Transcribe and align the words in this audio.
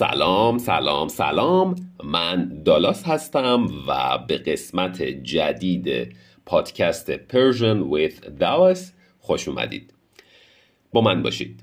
سلام 0.00 0.58
سلام 0.58 1.08
سلام. 1.08 1.74
من 2.04 2.62
دالاس 2.64 3.06
هستم 3.06 3.66
و 3.88 4.18
به 4.28 4.38
قسمت 4.38 5.02
جدید 5.02 6.16
پادکست 6.46 7.16
Persian 7.16 7.84
with 7.92 8.40
Dallas 8.40 8.78
خوش 9.18 9.48
اومدید. 9.48 9.94
با 10.92 11.00
من 11.00 11.22
باشید. 11.22 11.60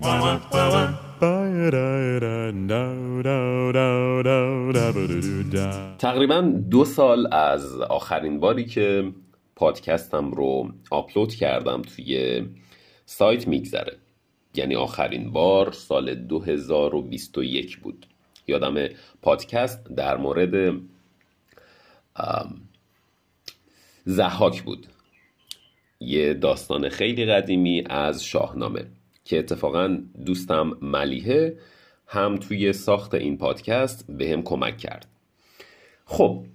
تقریبا 6.00 6.42
دو 6.70 6.86
سال 6.86 7.34
از 7.34 7.82
آخرین 7.82 8.40
باری 8.40 8.66
که 8.66 9.12
پادکستم 9.56 10.32
رو 10.32 10.72
آپلود 10.92 11.34
کردم 11.34 11.82
توی 11.82 12.42
سایت 13.06 13.48
میگذره. 13.48 13.98
یعنی 14.56 14.76
آخرین 14.76 15.32
بار 15.32 15.72
سال 15.72 16.16
2021 16.16 17.78
بود. 17.78 18.06
یادم 18.48 18.88
پادکست 19.22 19.84
در 19.84 20.18
مورد 20.18 20.82
زحاک 24.06 24.64
بود. 24.64 24.88
یه 26.00 26.34
داستان 26.34 26.90
خیلی 26.90 27.26
قدیمی 27.26 27.84
از 27.90 28.24
شاهنامه 28.24 28.86
که 29.26 29.40
اتفاقا 29.40 29.98
دوستم 30.26 30.78
ملیحه 30.82 31.58
هم 32.08 32.38
توی 32.38 32.74
ساخت 32.74 33.14
این 33.14 33.38
پادکست 33.38 34.06
به 34.10 34.32
هم 34.32 34.42
کمک 34.42 34.78
کرد. 34.78 35.06
خب 36.06 36.46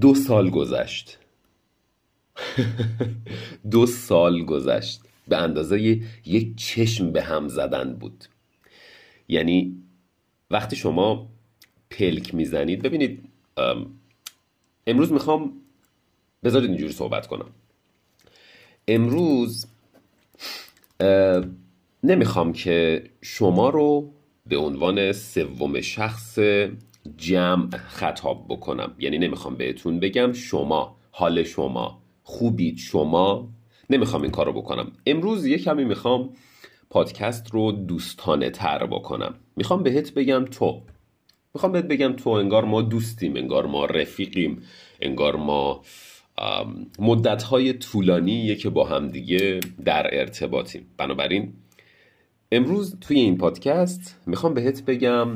دو 0.00 0.14
سال 0.14 0.50
گذشت. 0.50 1.18
دو 3.70 3.86
سال 3.86 4.44
گذشت. 4.44 5.00
به 5.28 5.36
اندازه 5.36 6.00
یک 6.26 6.56
چشم 6.56 7.12
به 7.12 7.22
هم 7.22 7.48
زدن 7.48 7.92
بود. 7.94 8.24
یعنی 9.28 9.81
وقتی 10.52 10.76
شما 10.76 11.28
پلک 11.90 12.34
می‌زنید 12.34 12.82
ببینید 12.82 13.24
امروز 14.86 15.12
می‌خوام 15.12 15.52
بذارید 16.44 16.70
اینجوری 16.70 16.92
صحبت 16.92 17.26
کنم. 17.26 17.50
امروز 18.88 19.66
نمی‌خوام 22.04 22.52
که 22.52 23.04
شما 23.20 23.68
رو 23.70 24.12
به 24.46 24.56
عنوان 24.56 25.12
سوم 25.12 25.80
شخص 25.80 26.38
جمع 27.16 27.76
خطاب 27.76 28.46
بکنم. 28.48 28.94
یعنی 28.98 29.18
نمی‌خوام 29.18 29.56
بهتون 29.56 30.00
بگم 30.00 30.32
شما 30.32 30.96
حال 31.10 31.42
شما 31.42 32.02
خوبید 32.22 32.78
شما. 32.78 33.48
نمی‌خوام 33.90 34.22
این 34.22 34.30
کار 34.30 34.46
رو 34.46 34.52
بکنم. 34.52 34.92
امروز 35.06 35.46
یه 35.46 35.58
کمی 35.58 35.84
می‌خوام 35.84 36.30
پادکست 36.92 37.50
رو 37.50 37.72
دوستانه 37.72 38.50
تر 38.50 38.86
بکنم. 38.86 39.34
می‌خوام 39.56 39.82
بهت 39.82 40.14
بگم 40.14 40.44
تو. 40.44 40.82
می‌خوام 41.54 41.72
بهت 41.72 41.84
بگم 41.84 42.12
تو 42.12 42.30
انگار 42.30 42.64
ما 42.64 42.82
دوستیم 42.82 43.36
انگار 43.36 43.66
ما 43.66 43.84
رفیقیم 43.84 44.62
انگار 45.00 45.36
ما 45.36 45.82
مدتهای 46.98 47.72
طولانیه 47.72 48.56
که 48.56 48.70
با 48.70 48.84
هم 48.84 49.08
دیگه 49.08 49.60
در 49.84 50.18
ارتباطیم. 50.18 50.86
بنابراین 50.96 51.52
امروز 52.52 52.96
توی 53.00 53.20
این 53.20 53.38
پادکست 53.38 54.20
می‌خوام 54.26 54.54
بهت 54.54 54.84
بگم 54.84 55.28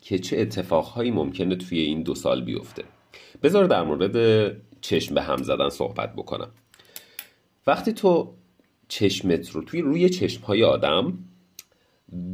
که 0.00 0.18
چه 0.18 0.38
اتفاقهایی 0.38 1.10
ممکنه 1.10 1.56
توی 1.56 1.78
این 1.78 2.02
دو 2.02 2.14
سال 2.14 2.44
بیفته. 2.44 2.84
بذار 3.42 3.64
در 3.64 3.82
مورد 3.82 4.16
چشم 4.80 5.14
به 5.14 5.22
هم 5.22 5.42
زدن 5.42 5.68
صحبت 5.68 6.12
بکنم. 6.14 6.50
وقتی 7.66 7.92
تو 7.92 8.34
چشمت 8.90 9.50
رو 9.50 9.62
توی 9.62 9.80
روی 9.80 10.08
چشم 10.08 10.42
های 10.42 10.64
آدم 10.64 11.18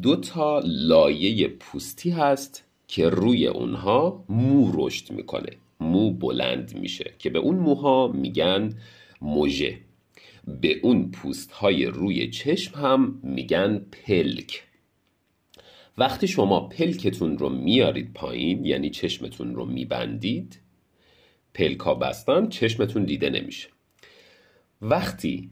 دو 0.03 0.17
تا 0.17 0.63
لایه 0.65 1.49
پوستی 1.49 2.11
هست 2.11 2.65
که 2.89 3.09
روی 3.09 3.47
اونها 3.47 4.25
مو 4.29 4.73
رشد 4.75 5.13
می‌کنه 5.13 5.51
مو 5.81 6.11
بلند 6.11 6.79
میشه 6.79 7.15
که 7.19 7.31
به 7.31 7.39
اون 7.39 7.57
موها 7.57 8.09
میگن 8.09 8.75
موژه. 9.21 9.79
به 10.61 10.81
اون 10.83 11.11
پوست 11.11 11.53
های 11.53 11.87
روی 11.87 12.31
چشم 12.31 12.81
هم 12.81 13.21
میگن 13.23 13.79
پلک. 13.79 14.63
وقتی 15.99 16.29
شما 16.29 16.61
پلکتون 16.61 17.39
رو 17.39 17.49
میارید 17.49 18.13
پایین 18.13 18.65
یعنی 18.65 18.91
چشمتون 18.91 19.55
رو 19.55 19.65
میبندید 19.65 20.61
پلکا 21.55 21.95
بستن 21.95 22.49
چشمتون 22.49 23.05
دیده 23.05 23.31
نمیشه. 23.31 23.69
وقتی 24.83 25.51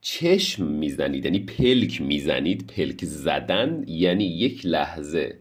چشم 0.00 0.64
می‌زنید 0.64 1.24
یعنی 1.24 1.38
پلک 1.38 2.00
می‌زنید 2.00 2.66
پلک 2.66 3.04
زدن 3.04 3.84
یعنی 3.86 4.24
یک 4.24 4.66
لحظه 4.66 5.38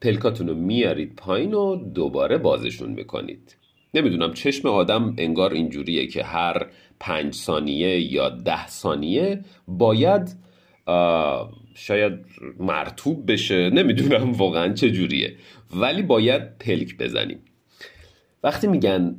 پلکاتون 0.00 0.48
رو 0.48 0.54
میارید 0.54 1.16
پایین 1.16 1.54
و 1.54 1.76
دوباره 1.76 2.38
بازشون 2.38 2.90
می‌کنید. 2.90 3.56
نمی‌دونم 3.94 4.32
چشم 4.32 4.68
آدم 4.68 5.14
انگار 5.18 5.52
اینجوریه 5.52 6.06
که 6.06 6.24
هر 6.24 6.66
پنج 7.00 7.34
ثانیه 7.34 8.12
یا 8.12 8.28
ده 8.28 8.66
ثانیه 8.68 9.44
باید 9.68 10.36
شاید 11.74 12.12
مرتوب 12.58 13.32
بشه 13.32 13.70
نمی‌دونم 13.70 14.32
واقعا 14.32 14.72
چه 14.72 14.90
جوریه 14.90 15.36
ولی 15.76 16.02
باید 16.02 16.58
پلک 16.58 16.98
بزنیم. 16.98 17.38
وقتی 18.42 18.66
میگن 18.66 19.18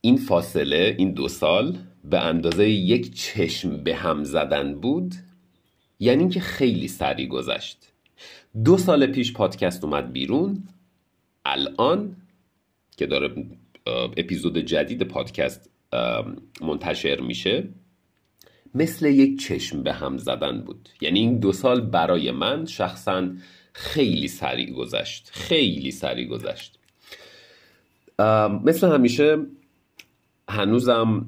این 0.00 0.16
فاصله 0.16 0.94
این 0.98 1.12
دو 1.12 1.28
سال 1.28 1.76
به 2.04 2.20
اندازه 2.20 2.68
یک 2.68 3.14
چشم 3.14 3.76
به 3.76 3.94
هم 3.94 4.24
زدن 4.24 4.74
بود 4.74 5.14
یعنی 6.00 6.20
اینکه 6.20 6.40
خیلی 6.40 6.88
سریع 6.88 7.28
گذشت. 7.28 7.92
دو 8.64 8.78
سال 8.78 9.06
پیش 9.06 9.32
پادکست 9.32 9.84
اومد 9.84 10.12
بیرون. 10.12 10.68
الان 11.44 12.16
که 12.96 13.06
داره 13.06 13.46
اپیزود 14.16 14.58
جدید 14.58 15.02
پادکست 15.02 15.70
منتشر 16.60 17.20
میشه 17.20 17.68
مثل 18.74 19.06
یک 19.06 19.40
چشم 19.40 19.82
به 19.82 19.92
هم 19.92 20.18
زدن 20.18 20.60
بود. 20.60 20.88
یعنی 21.00 21.18
این 21.18 21.38
دو 21.38 21.52
سال 21.52 21.80
برای 21.80 22.30
من 22.30 22.66
شخصا 22.66 23.30
خیلی 23.72 24.28
سریع 24.28 24.72
گذشت. 24.72 25.30
خیلی 25.32 25.90
سریع 25.90 26.26
گذشت. 26.28 26.78
مثل 28.64 28.88
همیشه 28.88 29.36
هنوزم 30.48 31.26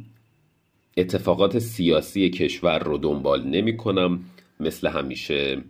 اتفاقات 1.01 1.59
سیاسی 1.59 2.31
کشور 2.31 2.79
رو 2.79 2.99
دنبال 2.99 3.43
نمی 3.47 3.77
کنم. 3.77 4.25
مثل 4.61 4.89
همیشه 4.89 5.63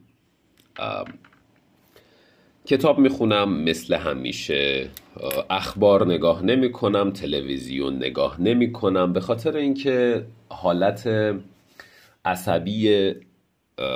کتاب 2.67 2.99
می‌خونم 2.99 3.63
مثل 3.63 3.95
همیشه 3.95 4.89
اخبار 5.51 6.07
نگاه 6.07 6.45
نمی 6.45 6.73
کنم 6.73 7.11
تلویزیون 7.11 7.97
نگاه 7.97 8.41
نمی 8.41 8.73
کنم. 8.73 9.13
به 9.13 9.21
خاطر 9.21 9.57
اینکه 9.57 10.27
حالت 10.49 11.09
عصبی 12.25 13.13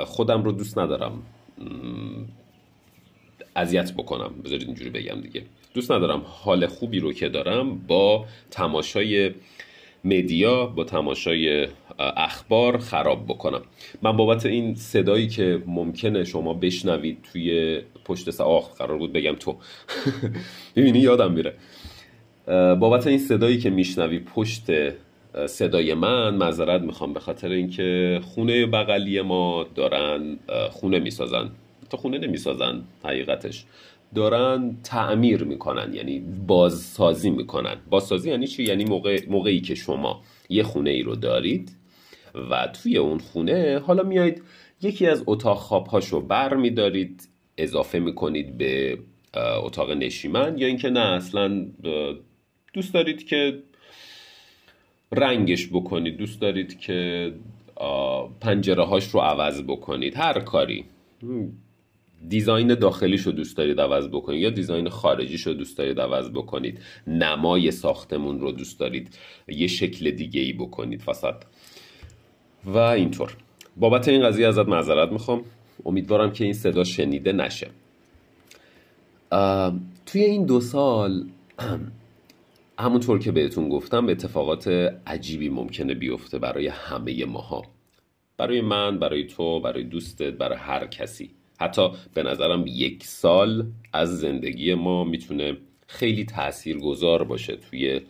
خودم 0.05 0.43
رو 0.43 0.51
دوست 0.51 0.77
ندارم 0.77 1.23
اذیت 3.55 3.93
بکنم. 3.93 4.33
بذارید 4.45 4.67
اینجوری 4.67 4.89
بگم 4.89 5.21
دیگه. 5.21 5.43
دوست 5.73 5.91
ندارم 5.91 6.21
حال 6.25 6.67
خوبی 6.67 6.99
رو 6.99 7.13
که 7.13 7.29
دارم 7.29 7.77
با 7.77 8.25
تماشای 8.51 9.31
مدیا 10.05 10.65
با 10.65 10.83
تماشای 10.83 11.67
اخبار 11.99 12.77
خراب 12.77 13.25
بکنم. 13.25 13.61
من 14.01 14.17
بابت 14.17 14.45
این 14.45 14.75
صدایی 14.75 15.27
که 15.27 15.63
ممکنه 15.65 16.23
شما 16.23 16.53
بشنوید 16.53 17.17
توی 17.33 17.81
پشت 18.05 18.29
سر 18.29 18.43
آخ 18.43 18.77
قرار 18.77 18.97
بود 18.97 19.13
بگم 19.13 19.35
تو. 19.35 19.57
ببینی 20.75 20.99
یادم 20.99 21.31
میره. 21.31 21.53
بابت 22.75 23.07
این 23.07 23.19
صدایی 23.19 23.57
که 23.57 23.69
میشنوی 23.69 24.19
پشت 24.19 24.65
صدای 25.47 25.93
من 25.93 26.35
معذرت 26.35 26.81
می‌خوام 26.81 27.13
به 27.13 27.19
خاطر 27.19 27.49
اینکه 27.49 28.19
خونه 28.23 28.65
بغلی 28.65 29.21
ما 29.21 29.65
دارن 29.75 30.37
خونه 30.71 30.99
می‌سازن. 30.99 31.49
تا 31.89 31.97
خونه 31.97 32.17
نمی‌سازن 32.17 32.81
حقیقتش. 33.03 33.65
دارن 34.15 34.77
تعمیر 34.83 35.43
می‌کنن 35.43 35.93
یعنی 35.93 36.19
بازسازی 36.47 37.29
می‌کنن. 37.29 37.75
بازسازی 37.89 38.29
یعنی 38.29 38.47
چی؟ 38.47 38.63
یعنی 38.63 38.85
موقع، 38.85 39.21
موقعی 39.29 39.61
که 39.61 39.75
شما 39.75 40.21
یه 40.49 40.63
خونه 40.63 40.89
ای 40.89 41.01
رو 41.01 41.15
دارید 41.15 41.75
و 42.51 42.67
توی 42.67 42.97
اون 42.97 43.19
خونه 43.19 43.81
حالا 43.87 44.03
میایید 44.03 44.43
یکی 44.81 45.07
از 45.07 45.23
اتاق 45.27 45.57
خوابهاشو 45.57 46.21
بر 46.21 46.53
میدارید 46.53 47.29
اضافه 47.57 47.99
می‌کنید 47.99 48.57
به 48.57 48.97
اتاق 49.63 49.91
نشیمن 49.91 50.57
یا 50.57 50.67
اینکه 50.67 50.89
نه 50.89 50.99
اصلا 50.99 51.65
دوست 52.73 52.93
دارید 52.93 53.27
که 53.27 53.63
رنگش 55.11 55.67
بکنید 55.67 56.17
دوست 56.17 56.41
دارید 56.41 56.79
که 56.79 57.31
پنجره 58.41 58.83
هاش 58.83 59.07
رو 59.07 59.19
عوض 59.19 59.61
بکنید 59.61 60.17
هر 60.17 60.39
کاری. 60.39 60.85
دیزاین 62.29 62.75
داخلیش 62.75 63.21
رو 63.21 63.31
دوست 63.31 63.57
دارید 63.57 63.81
عوض 63.81 64.07
بکنید 64.07 64.41
یا 64.41 64.49
دیزاین 64.49 64.89
خارجیش 64.89 65.47
رو 65.47 65.53
دوست 65.53 65.77
دارید 65.77 65.99
عوض 65.99 66.29
بکنید؟ 66.29 66.79
نمای 67.07 67.71
ساختمون 67.71 68.39
رو 68.39 68.51
دوست 68.51 68.79
دارید. 68.79 69.17
یه 69.47 69.67
شکل 69.67 70.11
دیگه 70.11 70.41
ای 70.41 70.53
بکنید 70.53 71.01
فساد. 71.01 71.45
و 72.65 72.77
اینطور. 72.77 73.35
بابت 73.77 74.07
این 74.07 74.23
قضیه 74.23 74.47
ازت 74.47 74.67
معذرت 74.67 75.11
می‌خوام. 75.11 75.41
امیدوارم 75.85 76.31
که 76.31 76.43
این 76.43 76.53
صدا 76.53 76.83
شنیده 76.83 77.31
نشه. 77.31 77.67
توی 80.05 80.21
این 80.21 80.45
دو 80.45 80.61
سال 80.61 81.25
همونطور 82.79 83.19
که 83.19 83.31
بهتون 83.31 83.69
گفتم 83.69 84.09
اتفاقات 84.09 84.67
عجیبی 85.07 85.49
ممکنه 85.49 85.93
بیفته 85.93 86.39
برای 86.39 86.67
همه 86.67 87.25
ماها. 87.25 87.63
برای 88.37 88.61
من 88.61 88.99
برای 88.99 89.23
تو 89.27 89.59
برای 89.59 89.83
دوستت 89.83 90.33
برای 90.33 90.57
هر 90.57 90.87
کسی. 90.87 91.31
حتی 91.59 91.89
به 92.13 92.23
نظرم 92.23 92.63
یک 92.67 93.03
سال 93.03 93.65
از 93.93 94.19
زندگی 94.19 94.73
ما 94.73 95.03
می‌تونه 95.03 95.57
خیلی 95.87 96.25
تأثیر 96.25 96.77
گذار 96.77 97.23
باشه 97.23 97.55
توی 97.55 98.01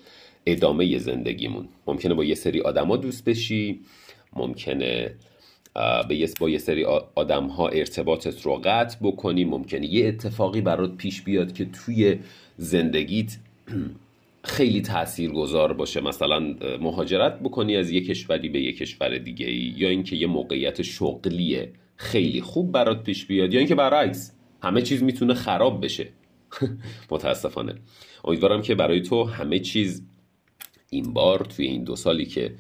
ادامه 0.46 0.98
زندگیمون. 0.98 1.68
ممکنه 1.88 2.14
با 2.14 2.24
یه 2.24 2.36
سری 2.36 2.62
آدما 2.62 2.98
دوست 2.98 3.26
بشی 3.26 3.80
ممکنه 4.36 5.16
با 6.40 6.50
یه 6.50 6.58
سری 6.58 6.86
آدم 7.16 7.48
ها 7.48 7.68
ارتباطت 7.68 8.42
رو 8.42 8.62
قطع 8.64 8.98
بکنی. 9.02 9.46
ممکنه 9.46 9.94
یه 9.94 10.08
اتفاقی 10.08 10.62
برات 10.62 10.98
پیش 10.98 11.22
بیاد 11.22 11.54
که 11.54 11.66
توی 11.66 12.20
زندگیت 12.58 13.38
خیلی 14.44 14.82
تأثیر 14.82 15.32
گذار 15.32 15.74
باشه. 15.74 16.02
مثلا 16.02 16.56
مهاجرت 16.82 17.40
بکنی 17.40 17.76
از 17.76 17.92
یه 17.92 18.02
کشوری 18.02 18.50
به 18.50 18.62
یه 18.62 18.72
کشور 18.72 19.18
دیگه 19.18 19.52
یا 19.52 19.90
اینکه 19.90 20.16
یه 20.16 20.28
موقعیت 20.28 20.82
شغلی 20.82 21.68
خیلی 21.96 22.42
خوب 22.42 22.72
برات 22.72 23.04
پیش 23.04 23.26
بیاد. 23.26 23.54
یا 23.54 23.60
اینکه 23.60 23.76
برعکس 23.76 24.32
همه 24.64 24.82
چیز 24.82 25.04
می‌تونه 25.04 25.34
خراب 25.34 25.84
بشه. 25.84 26.10
متاسفانه. 27.12 27.76
امیدوارم 28.24 28.62
که 28.62 28.76
برای 28.76 29.02
تو 29.02 29.24
همه 29.24 29.60
چیز 29.60 30.04
این 30.90 31.14
بار 31.14 31.40
توی 31.40 31.66
این 31.66 31.84
دو 31.84 31.96
سالی 31.96 32.26
که 32.26 32.56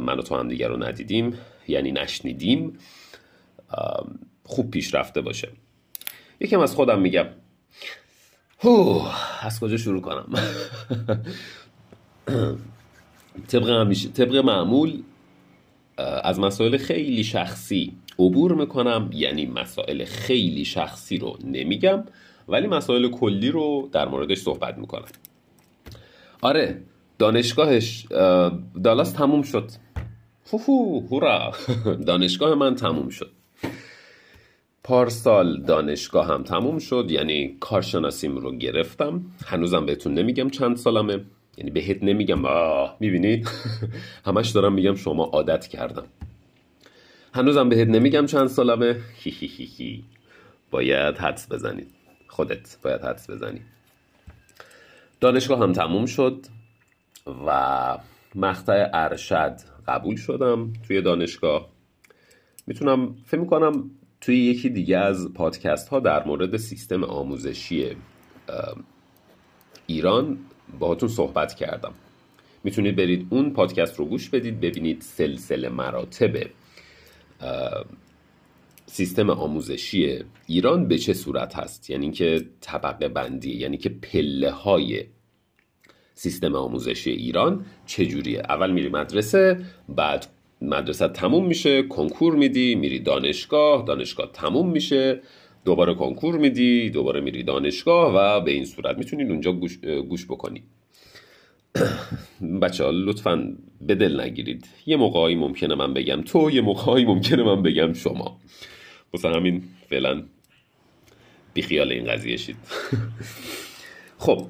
من 0.00 0.18
و 0.18 0.22
تو 0.22 0.36
هم 0.36 0.48
دیگر 0.48 0.68
رو 0.68 0.84
ندیدیم 0.84 1.38
یعنی 1.68 1.92
نشنیدیم 1.92 2.78
خوب 4.44 4.70
پیش 4.70 4.94
رفته 4.94 5.20
باشه. 5.20 5.48
یکم 6.40 6.60
از 6.60 6.74
خودم 6.74 7.00
میگم. 7.00 7.26
هو 8.58 9.02
از 9.40 9.60
کجا 9.60 9.76
شروع 9.76 10.00
کنم؟ 10.00 10.34
طبق, 13.48 13.68
همیشه، 13.68 14.08
طبق 14.08 14.36
معمول 14.36 15.02
از 15.98 16.40
مسائل 16.40 16.76
خیلی 16.76 17.24
شخصی 17.24 17.96
عبور 18.18 18.54
می‌کنم 18.54 19.10
یعنی 19.12 19.46
مسائل 19.46 20.04
خیلی 20.04 20.64
شخصی 20.64 21.18
رو 21.18 21.38
نمیگم 21.44 22.04
ولی 22.48 22.66
مسائل 22.66 23.08
کلی 23.08 23.50
رو 23.50 23.88
در 23.92 24.08
موردش 24.08 24.38
صحبت 24.38 24.78
می‌کنم. 24.78 25.08
آره 26.40 26.82
دانشگاهش 27.18 28.06
دالاس 28.84 29.12
تموم 29.12 29.42
شد. 29.42 29.70
فوفو 30.44 31.00
هورا. 31.10 31.52
دانشگاه 32.06 32.54
من 32.54 32.74
تموم 32.74 33.08
شد. 33.08 33.30
پارسال 34.84 35.62
دانشگاه 35.62 36.26
هم 36.26 36.42
تموم 36.42 36.78
شد 36.78 37.06
یعنی 37.10 37.56
کارشناسیم 37.60 38.36
رو 38.36 38.52
گرفتم. 38.56 39.22
هنوزم 39.46 39.86
بهتون 39.86 40.14
نمیگم 40.14 40.50
چند 40.50 40.76
سالمه. 40.76 41.20
یعنی 41.58 41.70
بهت 41.70 42.02
نمیگم 42.02 42.44
آه 42.44 42.96
می‌بینی؟ 43.00 43.44
همش 44.26 44.50
دارم 44.50 44.72
میگم 44.72 44.94
شما 44.94 45.24
عادت 45.24 45.66
کردم. 45.66 46.04
هنوزم 47.34 47.68
بهت 47.68 47.88
نمیگم 47.88 48.26
چند 48.26 48.46
سالمه. 48.46 49.00
هی. 49.14 50.04
باید 50.70 51.18
حدس 51.18 51.52
بزنید 51.52 51.90
خودت 52.28 52.76
باید 52.82 53.00
حدس 53.00 53.30
بزنی. 53.30 53.60
دانشگاه 55.20 55.62
هم 55.62 55.72
تموم 55.72 56.06
شد 56.06 56.46
و 57.46 57.98
مقطع 58.34 58.90
ارشد 58.92 59.56
قبول 59.88 60.16
شدم 60.16 60.72
توی 60.86 61.02
دانشگاه. 61.02 61.68
می‌تونم 62.66 63.14
فکر 63.26 63.40
می‌کنم 63.40 63.90
توی 64.20 64.38
یکی 64.38 64.70
دیگه 64.70 64.98
از 64.98 65.32
پادکست 65.34 65.88
ها 65.88 66.00
در 66.00 66.24
مورد 66.24 66.56
سیستم 66.56 67.04
آموزشی 67.04 67.96
ایران 69.86 70.38
باهاتون 70.78 71.08
صحبت 71.08 71.54
کردم. 71.54 71.92
می‌تونید 72.64 72.96
برید 72.96 73.26
اون 73.30 73.50
پادکست 73.50 73.96
رو 73.96 74.04
گوش 74.04 74.28
بدید 74.28 74.60
ببینید 74.60 75.00
سلسله 75.02 75.68
مراتب 75.68 76.36
سیستم 78.86 79.30
آموزشی 79.30 80.18
ایران 80.46 80.88
به 80.88 80.98
چه 80.98 81.14
صورت 81.14 81.56
هست؟ 81.56 81.90
یعنی 81.90 82.10
که 82.10 82.44
طبقه 82.60 83.08
بندی 83.08 83.54
یعنی 83.54 83.76
که 83.76 83.88
پله 83.88 84.50
های 84.50 85.04
سیستم 86.14 86.54
آموزشی 86.54 87.10
ایران 87.10 87.66
چجوریه؟ 87.86 88.38
اول 88.38 88.70
میری 88.70 88.88
مدرسه 88.88 89.60
بعد 89.88 90.26
مدرسه 90.62 91.08
تموم 91.08 91.46
میشه 91.46 91.82
کنکور 91.82 92.34
میدی 92.36 92.74
میری 92.74 92.98
دانشگاه 92.98 93.84
دانشگاه 93.84 94.32
تموم 94.32 94.70
میشه 94.70 95.20
دوباره 95.64 95.94
کنکور 95.94 96.38
میدی 96.38 96.90
دوباره 96.90 97.20
میری 97.20 97.42
دانشگاه 97.42 98.14
و 98.14 98.40
به 98.40 98.50
این 98.50 98.64
صورت 98.64 98.98
می‌تونید 98.98 99.30
اونجا 99.30 99.52
گوش, 99.52 99.78
گوش 100.08 100.26
بکنی. 100.26 100.62
بچه 102.62 102.84
ها 102.84 102.90
لطفا 102.90 103.56
به 103.80 103.94
دل 103.94 104.20
نگیرید. 104.20 104.66
یه 104.86 104.96
موقعی 104.96 105.34
ممکنه 105.34 105.74
من 105.74 105.94
بگم 105.94 106.22
تو 106.22 106.50
یه 106.50 106.60
موقعی 106.60 107.04
ممکنه 107.04 107.42
من 107.42 107.62
بگم 107.62 107.92
شما. 107.92 108.38
مثلا 109.14 109.36
همین 109.36 109.62
فعلا 109.90 110.22
بیخیال 111.54 111.92
این 111.92 112.04
قضیه 112.04 112.36
شید. 112.36 112.56
خب 114.18 114.46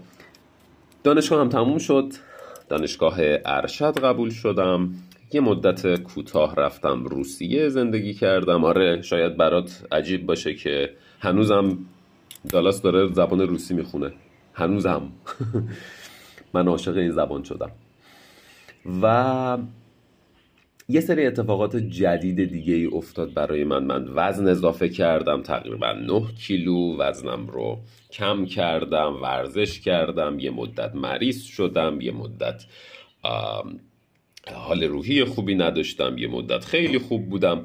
دانشگاه 1.05 1.41
هم 1.41 1.49
تموم 1.49 1.79
شد. 1.79 2.13
دانشگاه 2.69 3.17
ارشد 3.45 3.99
قبول 3.99 4.31
شدم. 4.31 4.95
یه 5.33 5.41
مدت 5.41 6.03
کوتاه 6.03 6.55
رفتم 6.55 7.05
روسیه 7.05 7.69
زندگی 7.69 8.15
کردم. 8.15 8.65
آره 8.65 9.03
شاید 9.03 9.37
برات 9.37 9.87
عجیب 9.93 10.27
باشه 10.27 10.55
که 10.55 10.91
هنوزم 11.21 11.79
دالاس 12.51 12.83
داره 12.83 13.13
زبان 13.13 13.41
روسی 13.41 13.75
می‌خونه. 13.75 14.13
هنوزم. 14.55 15.03
من 16.55 16.69
عاشق 16.69 16.97
این 16.97 17.11
زبان 17.11 17.43
شدم. 17.43 17.71
و 19.03 19.59
یه 20.89 21.01
سری 21.01 21.27
اتفاقات 21.27 21.77
جدید 21.77 22.45
دیگه 22.45 22.75
ای 22.75 22.87
افتاد 22.87 23.35
برای 23.35 23.65
من. 23.65 23.85
من 23.85 24.09
وزن 24.15 24.49
اضافه 24.49 24.89
کردم 24.89 25.43
تقریبا 25.43 25.93
9 25.93 26.23
کیلو 26.39 26.97
وزنم 26.99 27.47
رو 27.47 27.79
کم 28.13 28.45
کردم 28.45 29.23
ورزش 29.23 29.81
کردم 29.81 30.39
یه 30.39 30.51
مدت 30.51 30.95
مریض 30.95 31.43
شدم 31.43 32.01
یه 32.01 32.13
مدت 32.13 32.65
حال 34.55 34.85
روحی 34.85 35.25
خوبی 35.25 35.55
نداشتم 35.55 36.19
یه 36.19 36.29
مدت 36.29 36.65
خیلی 36.65 36.99
خوب 36.99 37.29
بودم. 37.29 37.65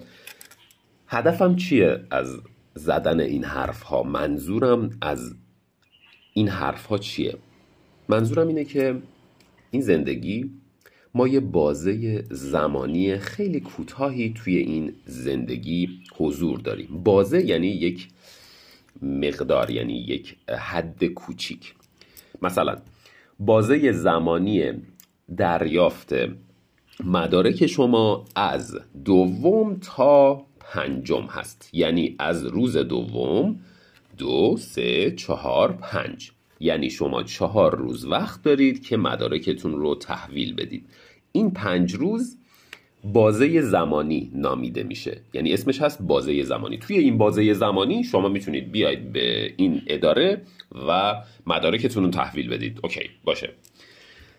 هدفم 1.08 1.56
چیه 1.56 2.04
از 2.12 2.42
زدن 2.74 3.20
این 3.20 3.44
حرف 3.44 3.82
ها 3.82 4.04
منظورم 4.04 4.90
از 5.02 5.36
این 6.34 6.48
حرف 6.48 6.86
ها 6.86 6.98
چیه؟ 6.98 7.38
منظورم 8.10 8.48
اینه 8.48 8.66
که 8.66 9.02
این 9.72 9.82
زندگی 9.82 10.52
ما 11.14 11.28
یه 11.28 11.40
بازه 11.40 12.24
زمانی 12.30 13.18
خیلی 13.18 13.60
کوتاهی 13.60 14.34
توی 14.36 14.58
این 14.58 14.94
زندگی 15.06 15.90
حضور 16.16 16.60
داریم. 16.60 17.04
بازه 17.04 17.46
یعنی 17.46 17.68
یک 17.68 18.08
مقدار 19.02 19.70
یعنی 19.70 19.94
یک 19.94 20.36
حد 20.50 21.06
کوچیک. 21.06 21.74
مثلا 22.42 22.76
بازه 23.40 23.92
زمانی 23.92 24.72
دریافت 25.38 26.14
مدارک 27.04 27.68
شما 27.68 28.26
از 28.36 28.80
دوم 29.06 29.78
تا 29.82 30.46
پنجم 30.60 31.24
هست. 31.30 31.70
یعنی 31.74 32.16
از 32.20 32.46
روز 32.46 32.78
دوم 32.78 33.60
دو 34.18 34.58
سه 34.60 35.12
چهار 35.12 35.72
پنج. 35.72 36.32
یعنی 36.60 36.90
شما 36.90 37.24
چهار 37.24 37.76
روز 37.76 38.06
وقت 38.06 38.44
دارید 38.44 38.86
که 38.86 38.98
مدارکتون 38.98 39.76
رو 39.76 39.96
تحویل 39.96 40.56
بدید. 40.56 40.86
این 41.32 41.52
پنج 41.52 41.94
روز 41.94 42.38
بازه 43.04 43.62
زمانی 43.62 44.32
نامیده 44.34 44.84
میشه. 44.84 45.22
یعنی 45.34 45.54
اسمش 45.54 45.82
هست 45.82 46.02
بازه 46.02 46.44
زمانی. 46.44 46.78
توی 46.78 46.98
این 46.98 47.18
بازه 47.18 47.54
زمانی 47.54 48.04
شما 48.04 48.30
می‌تونید 48.30 48.72
بیاید 48.72 49.12
به 49.14 49.54
این 49.58 49.82
اداره 49.88 50.42
و 50.88 51.16
مدارکتون 51.48 52.04
رو 52.04 52.10
تحویل 52.10 52.50
بدید. 52.50 52.80
اوکی 52.84 53.10
باشه. 53.24 53.50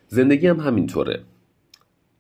زندگی 0.09 0.47
هم 0.47 0.61
همینطوره. 0.61 1.21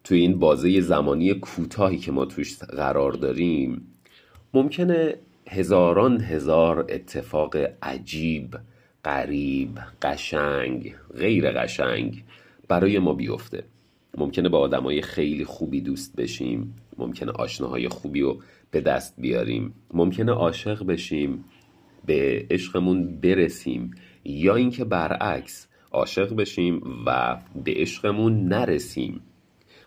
توی 0.04 0.20
این 0.20 0.38
بازه 0.38 0.80
زمانی 0.80 1.34
کوتاهی 1.34 1.98
که 1.98 2.12
ما 2.12 2.24
توش 2.24 2.58
قرار 2.58 3.12
داریم 3.12 3.94
ممکنه 4.54 5.14
هزاران 5.48 6.20
هزار 6.20 6.86
اتفاق 6.88 7.56
عجیب 7.82 8.56
غریب 9.08 9.78
قشنگ 10.02 10.94
غیر 11.18 11.50
قشنگ 11.50 12.24
برای 12.68 12.98
ما 12.98 13.14
بیفته. 13.14 13.64
ممکنه 14.18 14.48
با 14.48 14.58
آدمای 14.58 15.02
خیلی 15.02 15.44
خوبی 15.44 15.80
دوست 15.80 16.16
بشیم 16.16 16.74
ممکنه 16.98 17.32
آشناهای 17.32 17.88
خوبی 17.88 18.20
رو 18.20 18.42
به 18.70 18.80
دست 18.80 19.14
بیاریم 19.18 19.74
ممکنه 19.94 20.32
عاشق 20.32 20.86
بشیم 20.86 21.44
به 22.06 22.46
عشقمون 22.50 23.20
برسیم 23.20 23.90
یا 24.24 24.54
اینکه 24.54 24.84
برعکس 24.84 25.68
عاشق 25.92 26.34
بشیم 26.34 26.82
و 27.06 27.38
به 27.64 27.74
عشقمون 27.76 28.48
نرسیم. 28.48 29.20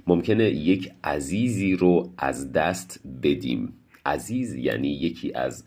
ممکنه 0.08 0.44
یک 0.44 0.92
عزیزی 1.04 1.76
رو 1.76 2.14
از 2.18 2.52
دست 2.52 3.00
بدیم. 3.24 3.74
عزیز 4.06 4.56
یعنی 4.56 4.88
یکی 4.88 5.34
از 5.34 5.64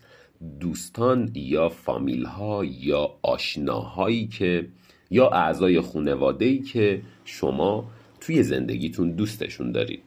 دوستان 0.59 1.31
یا 1.33 1.69
فامیل 1.69 2.25
ها 2.25 2.65
یا 2.65 3.09
آشناهایی 3.21 4.27
که 4.27 4.67
یا 5.11 5.29
اعضای 5.29 5.81
خانواده 5.81 6.45
ای 6.45 6.59
که 6.59 7.01
شما 7.25 7.91
توی 8.19 8.43
زندگیتون 8.43 9.11
دوستشون 9.11 9.71
دارید. 9.71 10.03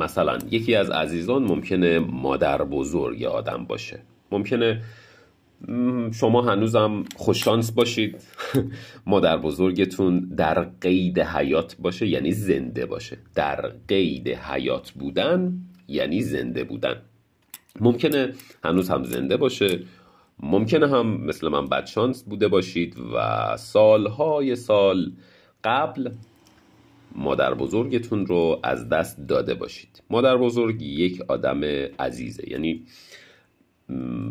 مثلا 0.00 0.38
یکی 0.50 0.74
از 0.74 0.90
عزیزان 0.90 1.42
ممکنه 1.42 1.98
مادر 1.98 2.64
بزرگ 2.64 3.24
آدم 3.24 3.64
باشه. 3.64 3.98
ممکنه 4.32 4.82
شما 6.12 6.42
هنوزم 6.42 7.04
خوششانس 7.16 7.72
باشید. 7.72 8.16
مادر 9.06 9.36
بزرگتون 9.36 10.20
در 10.20 10.62
قید 10.80 11.18
حیات 11.18 11.76
باشه 11.78 12.06
یعنی 12.06 12.32
زنده 12.32 12.86
باشه. 12.86 13.18
در 13.34 13.72
قید 13.88 14.28
حیات 14.28 14.90
بودن 14.90 15.60
یعنی 15.88 16.22
زنده 16.22 16.64
بودن. 16.64 17.02
ممکنه 17.80 18.32
هنوز 18.64 18.90
هم 18.90 19.04
زنده 19.04 19.36
باشه. 19.36 19.80
ممکنه 20.40 20.88
هم 20.88 21.06
مثل 21.06 21.48
من 21.48 21.66
بدشانس 21.68 22.24
بوده 22.24 22.48
باشید 22.48 22.96
و 23.14 23.56
سالهای 23.56 24.56
سال 24.56 25.12
قبل 25.64 26.10
مادر 27.14 27.54
بزرگتون 27.54 28.26
رو 28.26 28.60
از 28.62 28.88
دست 28.88 29.26
داده 29.28 29.54
باشید. 29.54 30.02
مادر 30.10 30.36
بزرگ 30.36 30.82
یک 30.82 31.22
آدم 31.28 31.60
عزیزه. 31.98 32.50
یعنی 32.50 32.82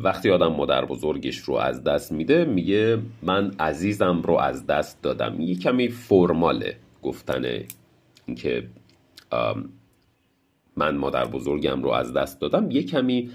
وقتی 0.03 0.31
آدم 0.31 0.47
مادر 0.47 0.85
بزرگش 0.85 1.37
رو 1.37 1.53
از 1.53 1.83
دست 1.83 2.11
میده 2.11 2.45
میگه 2.45 2.99
من 3.23 3.51
عزیزم 3.59 4.21
رو 4.21 4.33
از 4.37 4.65
دست 4.65 5.01
دادم. 5.01 5.41
یه 5.41 5.55
کمی 5.55 5.87
فرماله 5.87 6.77
گفتن 7.01 7.63
اینکه 8.25 8.67
من 10.75 10.98
مادر 10.98 11.25
بزرگم 11.25 11.84
رو 11.84 11.89
از 11.89 12.13
دست 12.13 12.41
دادم 12.41 12.72
یه 12.72 12.84
کمی 12.84 13.32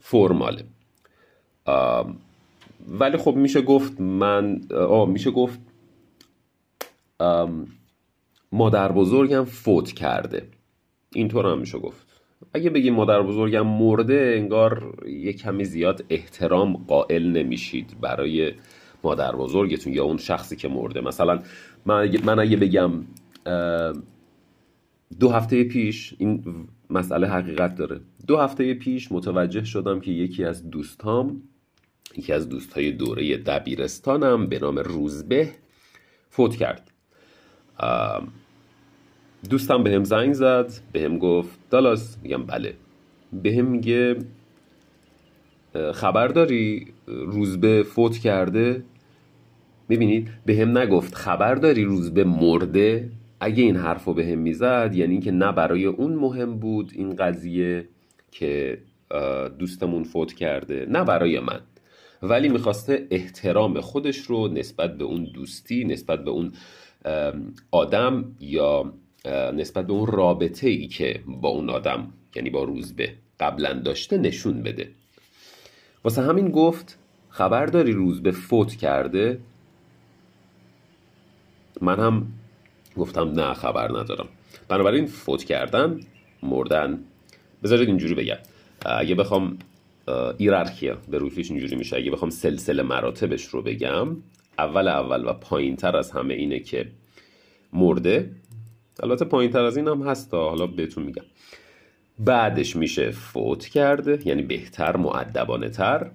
فرماله 0.00 0.64
ولی 2.88 3.16
خب 3.16 3.34
میشه 3.34 3.62
گفت 3.62 4.00
من 4.00 4.60
آه 4.74 5.08
میشه 5.08 5.30
گفت 5.30 5.60
مادر 8.52 8.92
بزرگم 8.92 9.44
فوت 9.44 9.92
کرده. 9.92 10.48
اینطور 11.14 11.46
هم 11.46 11.58
میشه 11.58 11.78
گفت. 11.78 12.06
اگه 12.54 12.70
بگیم 12.70 12.94
مادر 12.94 13.22
بزرگم 13.22 13.66
مرده 13.66 14.34
انگار 14.36 14.94
یه 15.08 15.32
کمی 15.32 15.64
زیاد 15.64 16.04
احترام 16.10 16.76
قائل 16.76 17.26
نمیشید 17.26 18.00
برای 18.00 18.52
مادر 19.04 19.36
بزرگتون 19.36 19.92
یا 19.92 20.04
اون 20.04 20.16
شخصی 20.16 20.56
که 20.56 20.68
مرده. 20.68 21.00
مثلا 21.00 21.38
من 22.24 22.38
اگه 22.38 22.56
بگم 22.56 22.90
دو 25.18 25.28
هفته 25.28 25.64
پیش 25.64 26.14
این 26.18 26.44
مسئله 26.90 27.28
حقیقت 27.28 27.74
داره. 27.74 28.00
دو 28.26 28.36
هفته 28.36 28.74
پیش 28.74 29.12
متوجه 29.12 29.64
شدم 29.64 30.00
که 30.00 30.10
یکی 30.10 30.44
از 30.44 30.70
دوستام 30.70 31.42
یکی 32.16 32.32
از 32.32 32.48
دوستهای 32.48 32.92
دوره 32.92 33.36
دبیرستانم 33.36 34.46
به 34.46 34.58
نام 34.58 34.78
روزبه 34.78 35.50
فوت 36.30 36.56
کرد. 36.56 36.90
دوستم 39.50 39.82
به 39.82 39.90
هم 39.90 40.04
زنگ 40.04 40.32
زد 40.32 40.72
به 40.92 41.08
گفت 41.08 41.58
دالاس. 41.70 42.18
میگم 42.22 42.42
بله. 42.42 42.74
به 43.32 43.56
هم 43.56 43.64
میگه 43.64 44.16
خبر 45.94 46.28
داری؟ 46.28 46.86
روزبه 47.06 47.82
فوت 47.82 48.18
کرده؟ 48.18 48.84
می‌بینید 49.88 50.28
به 50.46 50.64
نگفت 50.64 51.14
خبر 51.14 51.54
داری 51.54 51.84
روزبه 51.84 52.24
مرده؟ 52.24 53.10
اگه 53.40 53.62
این 53.62 53.76
حرف 53.76 54.04
رو 54.04 54.14
به 54.14 54.26
هم 54.26 54.38
می‌زد 54.38 54.90
یعنی 54.94 55.12
اینکه 55.12 55.30
نه 55.30 55.52
برای 55.52 55.84
اون 55.84 56.14
مهم 56.14 56.58
بود 56.58 56.92
این 56.94 57.16
قضیه 57.16 57.88
که 58.30 58.78
دوستمون 59.58 60.04
فوت 60.04 60.32
کرده 60.32 60.86
نه 60.90 61.04
برای 61.04 61.40
من. 61.40 61.60
ولی 62.22 62.48
می‌خواسته 62.48 63.06
احترام 63.10 63.80
خودش 63.80 64.18
رو 64.18 64.48
نسبت 64.48 64.98
به 64.98 65.04
اون 65.04 65.24
دوستی 65.24 65.84
نسبت 65.84 66.24
به 66.24 66.30
اون 66.30 66.52
آدم 67.70 68.36
یا 68.40 68.92
نسبت 69.54 69.86
به 69.86 69.92
اون 69.92 70.06
رابطه 70.06 70.68
ای 70.68 70.86
که 70.86 71.20
با 71.26 71.48
اون 71.48 71.70
آدم 71.70 72.12
یعنی 72.36 72.50
با 72.50 72.64
روزبه 72.64 73.12
قبلا 73.40 73.72
داشته 73.72 74.18
نشون 74.18 74.62
بده. 74.62 74.88
واسه 76.04 76.22
همین 76.22 76.48
گفت 76.48 76.98
خبر 77.28 77.66
داری 77.66 77.92
روزبه 77.92 78.30
فوت 78.30 78.74
کرده. 78.74 79.38
من 81.80 81.98
هم 81.98 82.26
گفتم 82.96 83.30
نه 83.30 83.54
خبر 83.54 83.88
ندارم. 83.88 84.28
بنابراین 84.68 85.06
فوت 85.06 85.44
کردن 85.44 86.00
مردن. 86.42 86.98
بذارید 87.62 87.88
اینجوری 87.88 88.14
بگم. 88.14 88.38
اگه 88.86 89.14
بخوام 89.14 89.58
ایرارکیا 90.38 90.98
به 91.10 91.18
روفیش 91.18 91.50
اینجوری 91.50 91.76
میشه. 91.76 91.96
اگه 91.96 92.10
بخوام 92.10 92.30
سلسله 92.30 92.82
مراتبش 92.82 93.44
رو 93.44 93.62
بگم 93.62 94.16
اول 94.58 94.88
اول 94.88 95.28
و 95.28 95.32
پایین 95.32 95.76
تر 95.76 95.96
از 95.96 96.10
همه 96.10 96.34
اینه 96.34 96.58
که 96.58 96.88
مرده. 97.72 98.30
البته 99.02 99.24
پایین 99.24 99.52
تر 99.52 99.64
از 99.64 99.76
این 99.76 99.88
هم 99.88 100.02
هست 100.02 100.34
حالا 100.34 100.66
بهتون 100.66 101.04
میگم. 101.04 101.24
بعدش 102.18 102.76
میشه 102.76 103.10
فوت 103.10 103.66
کرده 103.66 104.18
یعنی 104.24 104.42
بهتر 104.42 104.96
معدبانه 104.96 105.68
تر. 105.68 106.10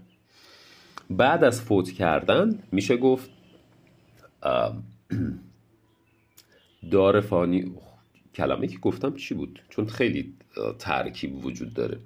بعد 1.09 1.43
از 1.43 1.61
فوت 1.61 1.91
کردن 1.91 2.59
میشه 2.71 2.97
گفت 2.97 3.29
دار 6.91 7.21
فانی 7.21 7.71
کلمه 8.35 8.67
که 8.67 8.77
گفتم 8.77 9.15
چی 9.15 9.33
بود؟ 9.33 9.61
چون 9.69 9.87
خیلی 9.87 10.33
ترکیب 10.79 11.45
وجود 11.45 11.73
داره. 11.73 11.99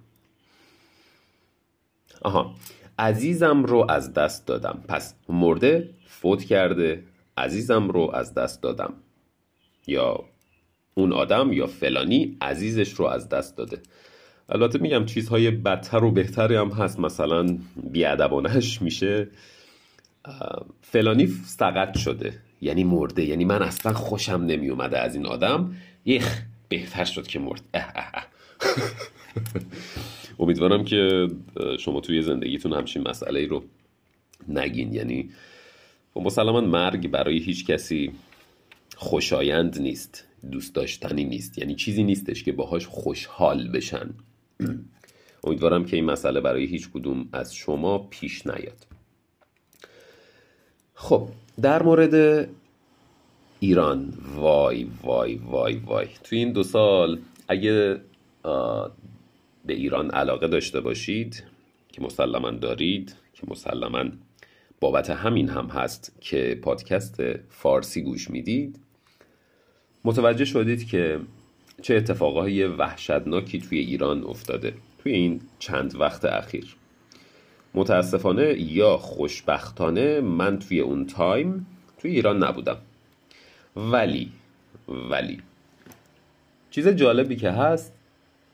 آها. 2.22 2.56
عزیزم 3.00 3.64
رو 3.64 3.86
از 3.90 4.14
دست 4.14 4.48
دادم. 4.48 4.84
پس 4.88 5.16
مرده 5.30 5.90
فوت 6.08 6.44
کرده. 6.44 7.04
عزیزم 7.38 7.88
رو 7.88 8.12
از 8.14 8.34
دست 8.34 8.62
دادم. 8.62 8.94
یا 9.88 10.24
اون 10.94 11.14
آدم 11.14 11.54
یا 11.54 11.68
فلانی 11.68 12.38
عزیزش 12.42 12.94
رو 12.94 13.06
از 13.06 13.30
دست 13.30 13.58
داده. 13.58 13.82
البته 14.50 14.80
میگم 14.80 15.06
چیزهای 15.06 15.52
بدتر 15.52 16.04
و 16.04 16.12
بهتری 16.12 16.56
هم 16.56 16.70
هست. 16.70 17.00
مثلا 17.00 17.58
بیادبانش 17.92 18.82
میشه. 18.82 19.28
فلانی 20.82 21.28
سقط 21.28 21.98
شده. 21.98 22.49
یعنی 22.62 22.84
مرده 22.84 23.26
یعنی 23.26 23.46
من 23.46 23.62
اصلا 23.62 23.94
خوشم 23.94 24.44
نمی 24.48 24.70
اومده 24.70 25.00
از 25.00 25.16
این 25.16 25.26
آدم. 25.26 25.76
یخ 26.06 26.42
بهتر 26.70 27.06
شد 27.06 27.28
که 27.28 27.40
مرد. 27.40 27.62
امیدوارم 30.40 30.84
که 30.84 31.28
شما 31.80 32.00
توی 32.00 32.22
زندگیتون 32.22 32.74
همچین 32.74 33.08
مسئله 33.08 33.48
رو 33.48 33.64
نگین. 34.48 34.94
یعنی 34.94 35.30
خب 36.14 36.22
مسلما 36.22 36.62
مرگ 36.62 37.08
برای 37.08 37.38
هیچ 37.38 37.66
کسی 37.66 38.12
خوشایند 38.96 39.82
نیست 39.82 40.28
دوست 40.52 40.76
داشتنی 40.76 41.24
نیست. 41.24 41.58
یعنی 41.58 41.76
چیزی 41.76 42.04
نیستش 42.04 42.44
که 42.44 42.52
باهاش 42.52 42.88
خوشحال 42.88 43.72
بشن. 43.72 44.10
امیدوارم 45.44 45.86
که 45.86 45.96
این 45.96 46.06
مسئله 46.06 46.42
برای 46.42 46.66
هیچ 46.66 46.90
کدوم 46.90 47.30
از 47.34 47.56
شما 47.56 47.98
پیش 47.98 48.48
نیاد. 48.48 48.88
خب 50.94 51.30
در 51.62 51.84
مورد 51.84 52.48
ایران 53.60 54.14
وای 54.36 54.88
وای 55.04 55.36
وای 55.36 55.76
وای. 55.76 56.08
توی 56.24 56.38
این 56.38 56.52
دو 56.52 56.64
سال 56.64 57.20
اگه 57.48 58.02
به 59.66 59.74
ایران 59.74 60.12
علاقه 60.12 60.48
داشته 60.48 60.82
باشید 60.82 61.44
که 61.92 62.02
مسلما 62.02 62.52
دارید 62.52 63.16
که 63.34 63.44
مسلما 63.48 64.04
بابت 64.80 65.10
همین 65.10 65.50
هم 65.50 65.66
هست 65.66 66.16
که 66.22 66.60
پادکست 66.62 67.22
فارسی 67.50 68.02
گوش 68.02 68.30
می‌دید 68.30 68.80
متوجه 70.04 70.46
شدید 70.46 70.88
که 70.88 71.20
چه 71.82 71.96
اتفاقهای 71.96 72.66
وحشتناکی 72.66 73.60
توی 73.60 73.80
ایران 73.80 74.24
افتاده 74.24 74.74
توی 75.04 75.12
این 75.12 75.42
چند 75.60 75.96
وقت 76.00 76.26
اخیر. 76.26 76.79
متاسفانه 77.74 78.62
یا 78.62 78.98
خوشبختانه 78.98 80.22
من 80.22 80.60
توی 80.60 80.80
اون 80.80 81.06
تایم 81.06 81.68
توی 81.98 82.12
ایران 82.12 82.44
نبودم. 82.44 82.78
ولی 83.76 84.32
ولی 84.88 85.42
چیز 86.72 86.88
جالبی 86.88 87.36
که 87.36 87.52
هست 87.52 87.94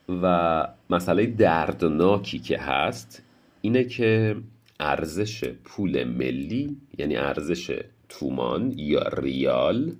و 0.10 0.68
مسئله 0.90 1.26
دردناکی 1.26 2.40
که 2.40 2.58
هست 2.58 3.24
اینه 3.62 3.84
که 3.84 4.36
ارزش 4.80 5.44
پول 5.44 6.04
ملی 6.04 6.78
یعنی 6.98 7.16
ارزش 7.16 7.82
تومان 8.10 8.74
یا 8.76 9.02
ریال 9.02 9.96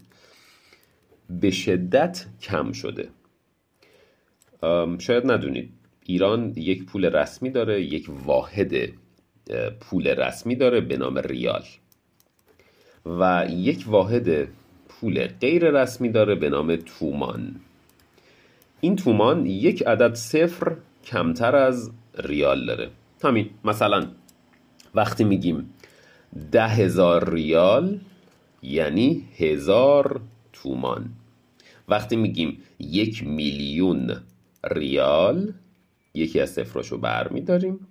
به 1.30 1.52
شدت 1.52 2.26
کم 2.42 2.72
شده. 2.72 3.10
شاید 5.00 5.32
ندونید. 5.32 5.74
ایران 6.06 6.54
یک 6.56 6.86
پول 6.86 7.06
رسمی 7.06 7.50
داره 7.50 7.82
یک 7.84 8.10
واحد 8.26 8.74
پول 9.80 10.08
رسمی 10.08 10.56
داره 10.56 10.82
به 10.82 10.98
نام 10.98 11.18
ریال. 11.18 11.64
و 13.06 13.46
یک 13.50 13.84
واحد 13.88 14.48
پول 14.90 15.28
غیر 15.28 15.72
رسمی 15.72 16.10
داره 16.10 16.36
به 16.36 16.50
نام 16.50 16.76
تومان. 16.76 17.56
این 18.82 18.96
تومان 18.96 19.46
یک 19.46 19.84
عدد 19.88 20.14
صفر 20.14 20.76
کمتر 21.06 21.56
از 21.56 21.92
ریال 22.18 22.66
داره. 22.66 22.90
همین 23.24 23.50
مثلا 23.64 24.08
وقتی 24.96 25.24
میگیم 25.24 25.74
ده 26.52 26.68
هزار 26.68 27.34
ریال 27.34 28.00
یعنی 28.62 29.28
هزار 29.38 30.22
تومان. 30.54 31.10
وقتی 31.90 32.16
میگیم 32.16 32.58
یک 32.80 33.24
میلیون 33.28 34.16
ریال 34.64 35.54
یکی 36.14 36.40
از 36.40 36.50
صفراشو 36.50 36.98
بر 36.98 37.28
میداریم 37.28 37.88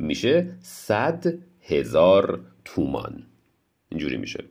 میشه 0.00 0.48
صد 0.60 1.24
هزار 1.62 2.40
تومان. 2.64 3.22
اینجوری 3.88 4.16
میشه. 4.16 4.44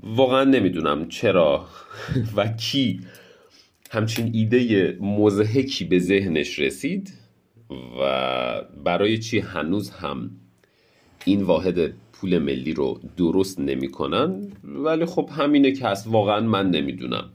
واقعا 0.00 0.44
نمی‌دونم 0.44 1.08
چرا 1.08 1.66
و 2.36 2.48
کی 2.48 3.00
همچین 3.90 4.30
ایده 4.34 4.92
مزهکی 5.00 5.84
به 5.84 5.98
ذهنش 5.98 6.58
رسید 6.58 7.12
و 8.00 8.62
برای 8.84 9.18
چی 9.18 9.38
هنوز 9.38 9.90
هم 9.90 10.30
این 11.24 11.42
واحد 11.42 11.92
پول 12.12 12.38
ملی 12.38 12.72
رو 12.72 13.00
درست 13.16 13.60
نمی‌کنن؟ 13.60 14.52
ولی 14.64 15.04
خب 15.04 15.30
همینه 15.32 15.72
که 15.72 15.86
هست. 15.86 16.06
واقعا 16.06 16.40
من 16.40 16.70
نمی‌دونم. 16.70 17.30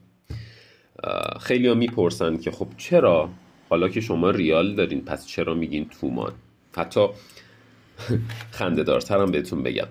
خیلی 1.39 1.67
ها 1.67 1.74
می‌پرسن 1.74 2.38
که 2.38 2.51
خب 2.51 2.67
چرا؟ 2.77 3.29
حالا 3.69 3.89
که 3.89 4.01
شما 4.01 4.29
ریال 4.29 4.75
دارین 4.75 5.01
پس 5.01 5.27
چرا 5.27 5.53
میگین 5.53 5.86
تومان؟ 5.86 6.33
حتی 6.76 7.08
خنده 8.52 8.84
دارترم 8.84 9.32
بهتون 9.32 9.64
بگم. 9.64 9.88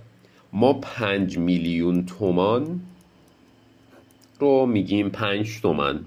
ما 0.52 0.72
پنج 0.72 1.38
میلیون 1.38 2.06
تومان 2.06 2.80
رو 4.40 4.66
میگیم 4.66 5.08
پنج 5.08 5.60
تومن 5.60 6.04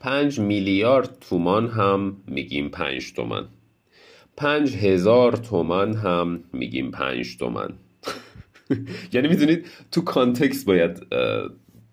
پنج 0.00 0.40
میلیارد 0.40 1.18
تومان 1.20 1.68
هم 1.68 2.16
میگیم 2.26 2.68
پنج 2.68 3.12
تومن 3.12 3.44
پنج 4.36 4.76
هزار 4.76 5.32
تومن 5.36 5.94
هم 5.94 6.40
میگیم 6.52 6.90
پنج 6.90 7.36
تومن 7.36 7.68
یعنی 9.12 9.28
می‌دونید 9.28 9.66
تو 9.92 10.00
کانتکس 10.00 10.64
باید 10.64 11.06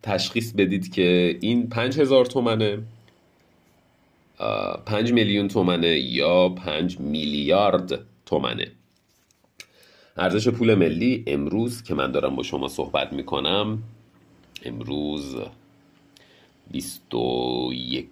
تشخیص 0.04 0.54
بدید 0.54 0.94
که 0.94 1.38
این 1.42 1.70
پنج 1.70 2.00
هزار 2.00 2.26
تومنه. 2.26 2.80
پنج 4.86 5.14
میلیون 5.14 5.48
تومنه 5.48 6.00
یا 6.00 6.50
پنج 6.50 7.00
میلیارد 7.00 8.00
تومنه. 8.26 8.72
ارزش 10.18 10.48
پول 10.48 10.76
ملی 10.76 11.24
امروز 11.28 11.84
که 11.84 11.94
من 11.94 12.12
دارم 12.12 12.36
با 12.36 12.44
شما 12.44 12.68
صحبت 12.68 13.14
می‌کنم 13.14 13.84
امروز 14.66 15.36
21 16.72 18.08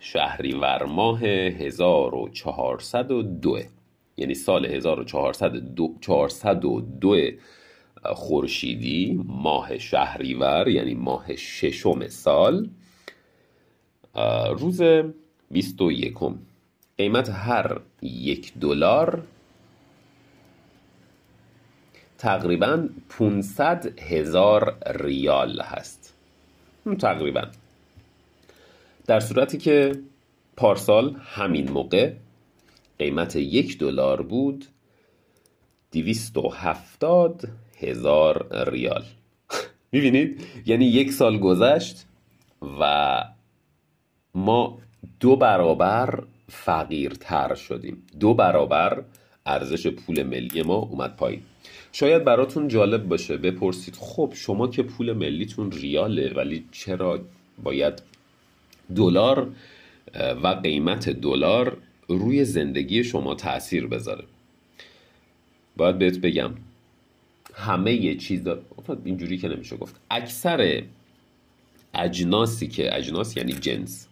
شهریور 0.00 0.84
ماه 0.84 1.24
1402 1.24 3.58
یعنی 4.16 4.34
سال 4.34 4.66
1402 4.66 5.94
خورشیدی 8.04 9.20
ماه 9.24 9.78
شهریور 9.78 10.68
یعنی 10.68 10.94
ماه 10.94 11.36
ششم 11.36 12.08
سال. 12.08 12.68
روز 14.58 14.82
21 15.50 16.14
قیمت 16.98 17.30
هر 17.30 17.80
یک 18.02 18.54
دلار 18.54 19.22
تقریبا 22.18 22.88
500 23.08 24.00
هزار 24.00 24.78
ریال 24.86 25.60
هست. 25.60 26.14
تقریبا. 26.98 27.42
در 29.06 29.20
صورتی 29.20 29.58
که 29.58 30.00
پارسال 30.56 31.16
همین 31.20 31.70
موقع 31.70 32.12
قیمت 32.98 33.36
یک 33.36 33.78
دلار 33.78 34.22
بود 34.22 34.64
دویست 35.92 36.36
و 36.36 36.48
هفتاد 36.48 37.48
هزار 37.78 38.64
ریال. 38.70 39.04
می‌بینید؟ 39.92 40.40
یعنی 40.66 40.84
یک 40.84 41.12
سال 41.12 41.38
گذشت 41.38 42.06
و 42.80 43.24
ما 44.34 44.78
دو 45.20 45.36
برابر 45.36 46.22
فقیرتر 46.48 47.54
شدیم. 47.54 48.02
دو 48.20 48.34
برابر 48.34 49.02
ارزش 49.46 49.86
پول 49.86 50.22
ملی 50.22 50.62
ما 50.62 50.74
اومد 50.74 51.16
پایین. 51.16 51.42
شاید 51.92 52.24
براتون 52.24 52.68
جالب 52.68 53.08
باشه 53.08 53.36
بپرسید 53.36 53.96
خب 53.96 54.32
شما 54.36 54.68
که 54.68 54.82
پول 54.82 55.12
ملیتون 55.12 55.72
ریاله 55.72 56.32
ولی 56.34 56.64
چرا 56.72 57.20
باید 57.62 58.02
دلار 58.96 59.48
و 60.42 60.48
قیمت 60.48 61.08
دلار 61.08 61.76
روی 62.08 62.44
زندگی 62.44 63.04
شما 63.04 63.34
تاثیر 63.34 63.86
بذاره؟ 63.86 64.24
باید 65.76 65.98
بهت 65.98 66.18
بگم 66.18 66.54
همه 67.54 67.92
یه 67.92 68.14
چیز 68.14 68.48
اینجوری 69.04 69.38
که 69.38 69.48
نمیشه 69.48 69.76
گفت. 69.76 70.00
اکثر 70.10 70.82
اجناسی 71.94 72.66
که 72.66 72.96
اجناس 72.96 73.36
یعنی 73.36 73.52
جنس. 73.52 74.08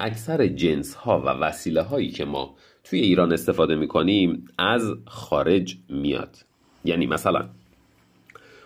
اکثر 0.00 0.46
جنس 0.46 0.94
ها 0.94 1.20
و 1.20 1.24
وسیله 1.24 1.82
هایی 1.82 2.10
که 2.10 2.24
ما 2.24 2.54
توی 2.84 3.00
ایران 3.00 3.32
استفاده 3.32 3.74
می‌کنیم 3.74 4.48
از 4.58 4.94
خارج 5.06 5.76
میاد. 5.88 6.36
یعنی 6.84 7.06
مثلا 7.06 7.48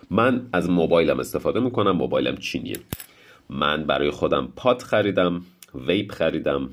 من 0.09 0.49
از 0.53 0.69
موبایلم 0.69 1.19
استفاده 1.19 1.59
می‌کنم 1.59 1.91
موبایلم 1.91 2.37
چینیه. 2.37 2.77
من 3.49 3.83
برای 3.83 4.11
خودم 4.11 4.53
پات 4.55 4.83
خریدم 4.83 5.41
ویپ 5.87 6.11
خریدم. 6.11 6.69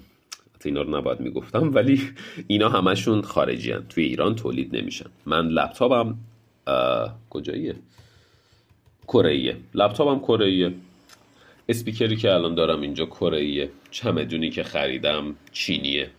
اینا 0.64 0.82
رو 0.82 0.96
نباید 0.96 1.20
می‌گفتم 1.20 1.74
ولی 1.74 2.02
اینا 2.46 2.68
همشون 2.68 3.22
خارجی 3.22 3.72
هن. 3.72 3.86
توی 3.88 4.04
ایران 4.04 4.34
تولید 4.34 4.76
نمیشن. 4.76 5.06
من 5.26 5.48
لپتاپم 5.48 6.14
کجاییه؟ 7.30 7.74
کره 9.08 9.56
لپتاپم 9.74 10.18
کره 10.18 10.74
اسپیکری 11.68 12.16
که 12.16 12.32
الان 12.32 12.54
دارم 12.54 12.80
اینجا 12.80 13.06
کره 13.06 13.70
چمدونی 13.90 14.50
که 14.50 14.62
خریدم 14.62 15.36
چینیه. 15.52 16.10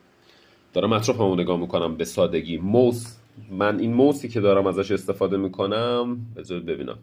دارم 0.74 0.94
اطرافمو 0.94 1.36
نگاه 1.36 1.60
می‌کنم 1.60 1.98
به 1.98 2.06
سادگی. 2.06 2.58
موس 2.58 3.16
من 3.50 3.80
این 3.80 3.94
موسی 3.94 4.30
که 4.30 4.40
دارم 4.42 4.68
ازش 4.68 4.92
استفاده 4.92 5.38
می‌کنم 5.38 6.18
بذار 6.36 6.60
ببینم. 6.60 6.98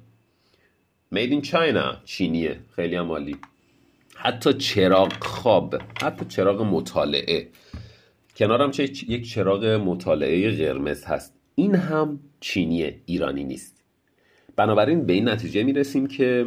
Made 1.14 1.42
in 1.42 1.46
China 1.46 2.04
چینیه. 2.04 2.60
خیلی 2.76 2.96
هم 2.96 3.10
عالی. 3.10 3.36
حتی 4.14 4.52
چراغ 4.52 5.12
خواب 5.24 5.74
حتی 6.02 6.24
چراغ 6.24 6.62
مطالعه. 6.62 7.48
کنارم 8.36 8.70
چه 8.70 8.82
یک 9.08 9.30
چراغ 9.30 9.64
مطالعه 9.64 10.56
قرمز 10.56 11.04
هست. 11.04 11.34
این 11.54 11.74
هم 11.74 12.20
چینیه 12.40 13.00
ایرانی 13.06 13.44
نیست. 13.44 13.84
بنابراین 14.56 15.06
به 15.06 15.12
این 15.12 15.28
نتیجه 15.28 15.62
می‌رسیم 15.62 16.06
که 16.06 16.46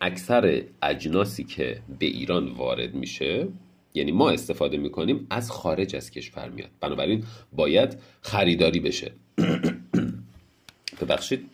اکثر 0.00 0.62
اجناسی 0.82 1.44
که 1.44 1.82
به 1.98 2.06
ایران 2.06 2.48
وارد 2.48 2.94
میشه 2.94 3.48
یعنی 3.94 4.12
ما 4.12 4.30
استفاده 4.30 4.76
می‌کنیم 4.76 5.26
از 5.30 5.50
خارج 5.50 5.96
از 5.96 6.10
کشور 6.10 6.48
میاد. 6.48 6.70
بنابراین 6.80 7.24
باید 7.52 7.98
خریداری 8.20 8.80
بشه. 8.80 9.12
ببخشید. 11.00 11.50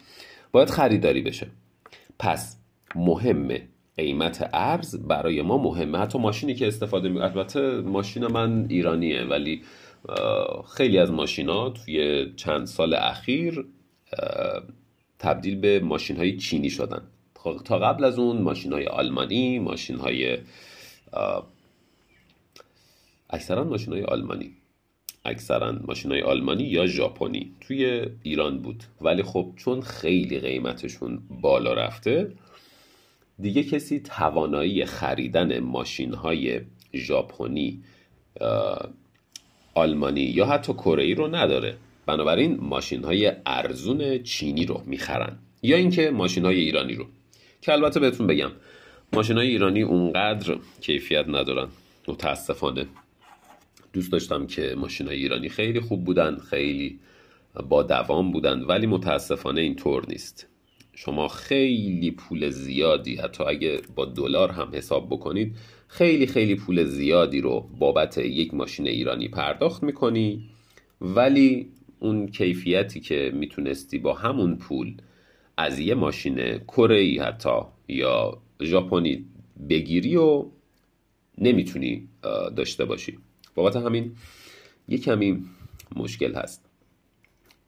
باید 0.52 0.70
خریداری 0.70 1.22
بشه. 1.22 1.46
پس 2.18 2.56
مهمه 2.94 3.68
قیمت 3.96 4.50
ارز 4.52 4.96
برای 4.96 5.42
ما 5.42 5.58
مهمه. 5.58 5.98
حتی 5.98 6.18
ماشینی 6.18 6.54
که 6.54 6.66
استفاده 6.66 7.08
می 7.08 7.20
البته 7.20 7.80
ماشین 7.80 8.26
من 8.26 8.66
ایرانیه 8.68 9.22
ولی 9.22 9.62
خیلی 10.76 10.98
از 10.98 11.10
ماشینا 11.10 11.70
توی 11.70 12.26
چند 12.36 12.66
سال 12.66 12.94
اخیر 12.94 13.64
تبدیل 15.18 15.56
به 15.56 15.80
ماشین 15.80 16.16
های 16.16 16.36
چینی 16.36 16.70
شدن. 16.70 17.02
تا 17.64 17.78
قبل 17.78 18.04
از 18.04 18.18
اون 18.18 18.42
ماشین 18.42 18.72
های 18.72 18.86
آلمانی 18.86 19.58
ماشین 19.58 19.96
های 19.96 20.38
اکثرا 23.30 23.64
ماشین 23.64 23.92
های 23.92 24.02
آلمانی. 24.02 24.50
اکثرا 25.24 25.72
ماشین 25.72 26.12
های 26.12 26.22
آلمانی 26.22 26.64
یا 26.64 26.86
ژاپنی 26.86 27.52
توی 27.60 28.06
ایران 28.22 28.58
بود. 28.58 28.84
ولی 29.00 29.22
خب 29.22 29.52
چون 29.56 29.80
خیلی 29.80 30.38
قیمتشون 30.40 31.22
بالا 31.40 31.74
رفته 31.74 32.32
دیگه 33.38 33.62
کسی 33.62 34.00
توانایی 34.00 34.84
خریدن 34.84 35.58
ماشین 35.58 36.14
های 36.14 36.60
ژاپنی 36.94 37.82
آلمانی 39.74 40.20
یا 40.20 40.46
حتی 40.46 40.72
کره 40.72 41.14
رو 41.14 41.34
نداره. 41.34 41.76
بنابراین 42.06 42.56
ماشین 42.60 43.04
های 43.04 43.32
ارزون 43.46 44.22
چینی 44.22 44.66
رو 44.66 44.82
می‌خرن. 44.86 45.38
یا 45.62 45.76
اینکه 45.76 46.10
ماشین 46.10 46.44
های 46.44 46.60
ایرانی 46.60 46.94
رو. 46.94 47.06
که 47.60 47.72
البته 47.72 48.00
بهتون 48.00 48.26
بگم 48.26 48.50
ماشین 49.12 49.36
های 49.36 49.48
ایرانی 49.48 49.82
اونقدر 49.82 50.58
کیفیت 50.80 51.28
ندارن. 51.28 51.68
متاسفانه. 52.08 52.86
دوست 53.92 54.12
داشتم 54.12 54.46
که 54.46 54.74
ماشین 54.78 55.06
های 55.06 55.16
ایرانی 55.16 55.48
خیلی 55.48 55.80
خوب 55.80 56.04
بودن 56.04 56.36
خیلی 56.36 57.00
با 57.68 57.82
دوام 57.82 58.32
بودن 58.32 58.62
ولی 58.62 58.86
متاسفانه 58.86 59.60
اینطور 59.60 60.04
نیست. 60.08 60.46
شما 60.94 61.28
خیلی 61.28 62.10
پول 62.10 62.50
زیادی 62.50 63.16
حتی 63.16 63.44
اگه 63.44 63.80
با 63.94 64.04
دلار 64.04 64.50
هم 64.50 64.70
حساب 64.72 65.06
بکنید 65.06 65.56
خیلی 65.88 66.26
خیلی 66.26 66.54
پول 66.54 66.84
زیادی 66.84 67.40
رو 67.40 67.68
بابت 67.78 68.18
یک 68.18 68.54
ماشین 68.54 68.86
ایرانی 68.86 69.28
پرداخت 69.28 69.82
می‌کنی 69.82 70.44
ولی 71.00 71.68
اون 72.00 72.26
کیفیتی 72.26 73.00
که 73.00 73.32
می‌تونستی 73.34 73.98
با 73.98 74.14
همون 74.14 74.56
پول 74.56 74.94
از 75.60 75.78
یه 75.78 75.94
ماشین 75.94 76.58
کره 76.58 77.22
حتی 77.22 77.58
یا 77.88 78.38
ژاپنی 78.62 79.24
بگیری 79.68 80.16
و 80.16 80.44
نمی‌تونی 81.38 82.08
داشته 82.56 82.84
باشی. 82.84 83.18
بابت 83.54 83.76
همین 83.76 84.12
یه 84.88 84.98
کمی 84.98 85.44
مشکل 85.96 86.34
هست. 86.34 86.64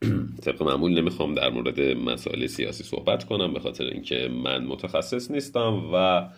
طبق 0.44 0.62
معمول 0.62 0.98
نمی‌خوام 0.98 1.34
در 1.34 1.50
مورد 1.50 1.80
مسائل 1.80 2.46
سیاسی 2.46 2.84
صحبت 2.84 3.24
کنم 3.24 3.52
به 3.52 3.60
خاطر 3.60 3.84
اینکه 3.84 4.28
من 4.28 4.64
متخصص 4.64 5.30
نیستم 5.30 5.90
و 5.94 6.28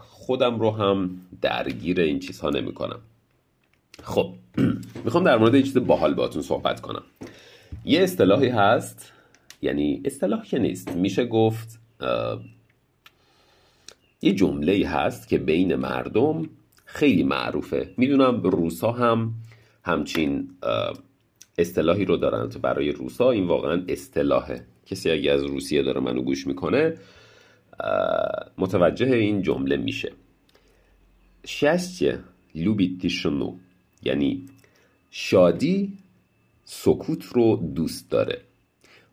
خودم 0.00 0.60
رو 0.60 0.70
هم 0.70 1.20
درگیر 1.42 2.00
این 2.00 2.18
چیزها 2.18 2.50
نمی 2.50 2.74
کنم 2.74 3.00
خب 4.02 4.34
می‌خوام 5.04 5.24
در 5.24 5.38
مورد 5.38 5.54
یه 5.54 5.62
چیز 5.62 5.78
باحال 5.78 6.14
باتون 6.14 6.42
صحبت 6.42 6.80
کنم. 6.80 7.02
یه 7.84 8.02
اصطلاحی 8.02 8.48
هست 8.48 9.12
یعنی 9.62 10.02
اصطلاح 10.04 10.44
که 10.44 10.58
نیست. 10.58 10.96
میشه 10.96 11.24
گفت 11.26 11.80
یه 14.22 14.32
جمله 14.32 14.88
هست 14.88 15.28
که 15.28 15.38
بین 15.38 15.74
مردم 15.74 16.48
خیلی 16.84 17.22
معروفه. 17.22 17.94
می‌دونم 17.96 18.42
روسا 18.42 18.92
هم 18.92 19.34
همچین 19.84 20.50
اصطلاحی 21.58 22.04
رو 22.04 22.16
دارن. 22.16 22.48
تو 22.48 22.58
برای 22.58 22.92
روسا 22.92 23.30
این 23.30 23.46
واقعا 23.46 23.84
اصطلاحه. 23.88 24.66
کسی 24.86 25.10
اگه 25.10 25.32
از 25.32 25.42
روسیه 25.42 25.82
داره 25.82 26.00
منو 26.00 26.22
گوش 26.22 26.46
می‌کنه 26.46 26.94
متوجه 28.58 29.06
این 29.06 29.42
جمله 29.42 29.76
میشه. 29.76 30.12
شستیه 31.46 32.18
لوبیت 32.54 33.00
تیشنو 33.00 33.56
یعنی 34.02 34.46
شادی 35.10 35.98
سکوت 36.64 37.24
رو 37.24 37.72
دوست 37.74 38.10
داره. 38.10 38.40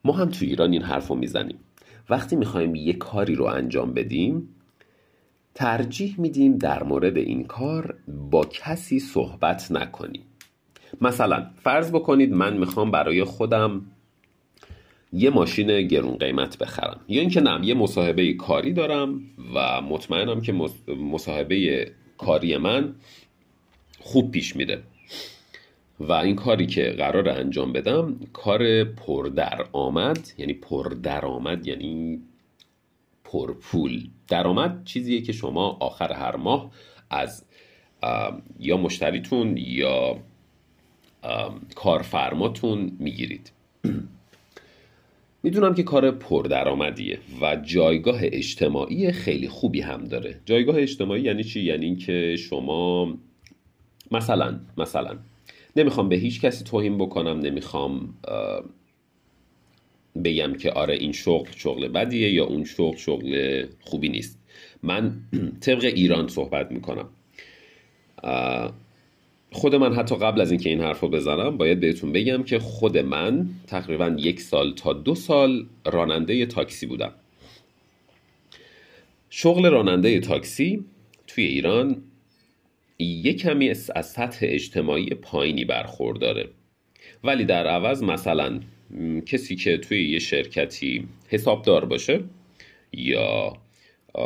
ما 0.04 0.14
هم 0.14 0.30
تو 0.30 0.46
ایران 0.46 0.72
این 0.72 0.82
حرف 0.82 1.08
رو 1.08 1.16
می‌زنیم. 1.16 1.60
وقتی 2.10 2.36
می‌خوایم 2.36 2.76
یه 2.76 2.94
کاری 2.94 3.36
رو 3.36 3.46
انجام 3.46 3.94
بدیم 3.94 4.56
ترجیح 5.56 6.16
میدیم 6.18 6.58
در 6.58 6.84
مورد 6.84 7.18
این 7.18 7.44
کار 7.44 7.98
با 8.08 8.46
کسی 8.46 9.00
صحبت 9.00 9.72
نکنیم. 9.72 10.22
مثلا 11.02 11.48
فرض 11.64 11.92
بکنید 11.92 12.34
من 12.34 12.58
می‌خوام 12.58 12.92
برای 12.92 13.24
خودم 13.24 13.86
یه 15.14 15.30
ماشین 15.30 15.88
گرون 15.88 16.18
قیمت 16.18 16.58
بخرم. 16.58 17.00
یا 17.08 17.22
اینکه 17.22 17.42
نه 17.42 17.66
یه 17.66 17.74
مصاحبه 17.74 18.34
کاری 18.34 18.74
دارم 18.74 19.22
و 19.56 19.82
مطمئنم 19.82 20.42
که 20.42 20.54
مصاحبه 20.88 21.92
کاری 22.18 22.58
من 22.58 22.96
خوب 24.00 24.32
پیش 24.32 24.56
میره. 24.56 24.84
و 26.00 26.12
این 26.12 26.36
کاری 26.36 26.68
که 26.68 26.84
قرار 26.98 27.30
انجام 27.30 27.74
بدم 27.74 28.20
کار 28.34 28.84
پردر 28.84 29.66
آمد 29.72 30.20
یعنی 30.38 30.54
پردر 30.54 31.26
آمد 31.26 31.68
یعنی 31.68 32.22
پرپول. 33.32 34.08
درآمد 34.28 34.84
چیزیه 34.86 35.22
که 35.22 35.34
شما 35.34 35.78
آخر 35.80 36.14
هر 36.14 36.36
ماه 36.36 36.72
از 37.10 37.46
یا 38.60 38.78
مشتریتون 38.78 39.58
یا 39.58 40.18
کارفرماتون 41.76 42.92
می‌گیرید. 43.00 43.52
می‌دونم 45.44 45.74
که 45.74 45.84
کار 45.84 46.12
پردرآمدیه 46.12 47.20
و 47.42 47.56
جایگاه 47.56 48.20
اجتماعی 48.22 49.12
خیلی 49.12 49.48
خوبی 49.48 49.82
هم 49.82 50.04
داره. 50.04 50.40
جایگاه 50.46 50.78
اجتماعی 50.80 51.22
یعنی 51.22 51.44
چی؟ 51.44 51.62
یعنی 51.62 51.86
اینکه 51.86 52.36
شما 52.36 53.14
مثلا 54.12 54.60
مثلا 54.78 55.18
نمی‌خوام 55.76 56.10
به 56.10 56.16
هیچ 56.16 56.42
کسی 56.42 56.64
توهین 56.64 56.98
بکنم 56.98 57.40
نمی‌خوام 57.40 58.14
بگم 60.24 60.54
که 60.54 60.72
آره 60.72 60.94
این 60.94 61.12
شغل 61.12 61.50
شغل 61.56 61.88
بدیه 61.88 62.34
یا 62.34 62.46
اون 62.46 62.64
شغل 62.64 62.98
شغل 62.98 63.66
خوبی 63.82 64.10
نیست. 64.10 64.40
من 64.84 65.22
طبق 65.66 65.84
ایران 65.84 66.28
صحبت 66.28 66.72
می‌کنم. 66.72 67.10
خود 69.52 69.76
من 69.76 69.94
حتی 69.94 70.16
قبل 70.16 70.42
از 70.42 70.52
اینکه 70.52 70.70
این 70.70 70.82
حرف 70.82 71.00
رو 71.00 71.10
بزنم 71.10 71.58
باید 71.58 71.80
بهتون 71.80 72.12
بگم 72.12 72.44
که 72.44 72.60
خود 72.60 72.98
من 72.98 73.50
تقریبا 73.68 74.16
یک 74.18 74.42
سال 74.42 74.74
تا 74.74 74.94
دو 74.94 75.16
سال 75.16 75.66
راننده 75.86 76.46
تاکسی 76.46 76.86
بودم. 76.86 77.12
شغل 79.30 79.66
راننده 79.66 80.20
تاکسی 80.20 80.86
توی 81.28 81.44
ایران 81.44 82.02
یک 83.00 83.42
کمی 83.42 83.70
از 83.70 84.06
سطح 84.06 84.40
اجتماعی 84.42 85.10
پایینی 85.10 85.66
برخورداره. 85.66 86.50
ولی 87.24 87.46
در 87.46 87.68
عوض 87.68 88.04
مثلا 88.04 88.60
کسی 89.26 89.56
که 89.56 89.78
توی 89.78 90.10
یه 90.10 90.20
شرکتی 90.20 91.08
حسابدار 91.28 91.86
باشه 91.86 92.24
یا 92.94 93.58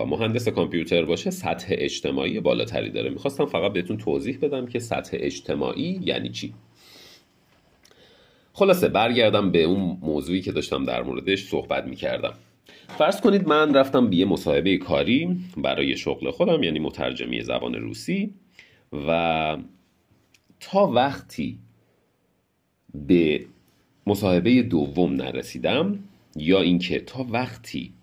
مهندس 0.08 0.48
کامپیوتر 0.48 1.06
باشه 1.06 1.30
سطح 1.32 1.68
اجتماعی 1.70 2.40
بالاتری 2.40 2.90
داره. 2.90 3.10
می‌خواستم 3.10 3.46
فقط 3.46 3.74
بهتون 3.74 3.98
توضیح 3.98 4.38
بدم 4.42 4.68
که 4.68 4.80
سطح 4.80 5.18
اجتماعی 5.20 6.00
یعنی 6.04 6.30
چی. 6.30 6.54
خلاصه 8.54 8.88
برگردم 8.88 9.52
به 9.52 9.64
اون 9.64 9.98
موضوعی 10.02 10.42
که 10.42 10.52
داشتم 10.52 10.86
در 10.86 11.04
موردش 11.04 11.44
صحبت 11.44 11.86
می‌کردم. 11.86 12.34
فرض 12.88 13.22
کنید 13.22 13.48
من 13.48 13.76
رفتم 13.76 14.10
به 14.10 14.16
یه 14.16 14.26
مصاحبه 14.26 14.78
کاری 14.78 15.38
برای 15.58 15.98
شغل 15.98 16.32
خودم 16.32 16.64
یعنی 16.64 16.80
مترجمی 16.80 17.42
زبان 17.42 17.76
روسی. 17.76 18.34
و 19.08 19.58
تا 20.60 20.88
وقتی 20.88 21.60
به 23.08 23.46
مصاحبه 24.08 24.64
دوم 24.64 25.14
نرسیدم 25.14 26.00
یا 26.36 26.62
اینکه 26.62 27.00
تا 27.00 27.26
وقتی 27.30 27.94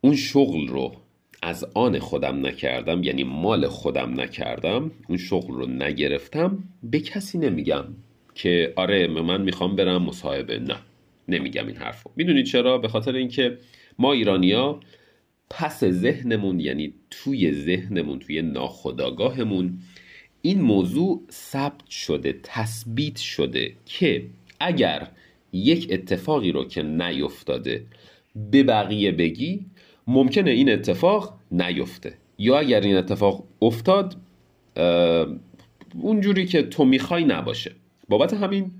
اون 0.00 0.16
شغل 0.16 0.68
رو 0.68 0.92
از 1.42 1.64
آن 1.74 1.98
خودم 1.98 2.46
نکردم 2.46 3.02
یعنی 3.02 3.24
مال 3.24 3.66
خودم 3.66 4.20
نکردم 4.20 4.90
اون 5.08 5.18
شغل 5.18 5.54
رو 5.54 5.66
نگرفتم 5.66 6.64
به 6.82 7.00
کسی 7.00 7.38
نمیگم 7.38 7.84
که 8.34 8.72
آره 8.76 9.06
من 9.06 9.42
می‌خوام 9.42 9.76
برم 9.76 10.02
مصاحبه. 10.02 10.58
نه 10.58 10.76
نمیگم 11.28 11.66
این 11.66 11.76
حرفو. 11.76 12.10
می‌دونید 12.16 12.46
چرا؟ 12.46 12.78
به 12.78 12.88
خاطر 12.88 13.14
اینکه 13.14 13.58
ما 13.98 14.12
ایرانیا 14.12 14.80
پس 15.50 15.84
ذهنمون 15.84 16.60
یعنی 16.60 16.94
توی 17.10 17.52
ذهنمون 17.52 18.18
توی 18.18 18.42
ناخداگاهمون 18.42 19.78
این 20.42 20.60
موضوع 20.60 21.22
ثبت 21.30 21.88
شده 21.90 22.40
تثبیت 22.42 23.16
شده 23.16 23.72
که 23.86 24.26
اگر 24.60 25.08
یک 25.52 25.88
اتفاقی 25.90 26.52
رو 26.52 26.64
که 26.64 26.82
نیفتاده 26.82 27.86
به 28.50 28.62
بقیه 28.62 29.12
بگی 29.12 29.66
ممکنه 30.06 30.50
این 30.50 30.72
اتفاق 30.72 31.38
نیفته. 31.50 32.14
یا 32.38 32.58
اگر 32.58 32.80
این 32.80 32.96
اتفاق 32.96 33.44
افتاد 33.62 34.16
اونجوری 35.94 36.46
که 36.46 36.62
تو 36.62 36.84
می‌خوای 36.84 37.24
نباشه. 37.24 37.72
بابت 38.08 38.34
همین 38.34 38.70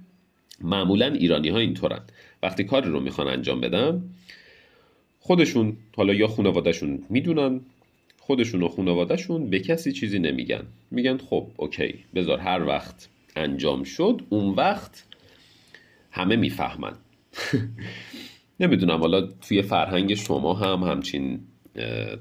معمولا 0.61 1.07
ایرانی 1.07 1.48
ها 1.48 1.59
اینطورن. 1.59 2.00
وقتی 2.42 2.64
کاری 2.64 2.90
رو 2.90 3.00
می‌خوان 3.00 3.29
انجام 3.29 3.61
بدن 3.61 4.03
خودشون 5.27 5.77
حالا 5.97 6.15
یا 6.15 6.27
خانوادهشون 6.27 7.05
می‌دونن 7.11 7.61
خودشون 8.19 8.63
و 8.63 8.69
خانوادهشون 8.69 9.51
به 9.51 9.61
کسی 9.61 9.93
چیزی 9.93 10.19
نمیگن. 10.19 10.67
میگن 10.91 11.17
خب 11.17 11.47
اوکی 11.57 11.95
بذار 12.15 12.39
هر 12.39 12.65
وقت 12.65 13.09
انجام 13.37 13.85
شد 13.85 14.23
اون 14.29 14.55
وقت 14.55 15.05
همه 16.11 16.37
می‌فهمن. 16.37 16.93
نمی‌دونم 18.61 18.99
حالا 18.99 19.21
توی 19.21 19.63
فرهنگ 19.63 20.15
شما 20.15 20.55
هم 20.55 20.83
همچین 20.83 21.41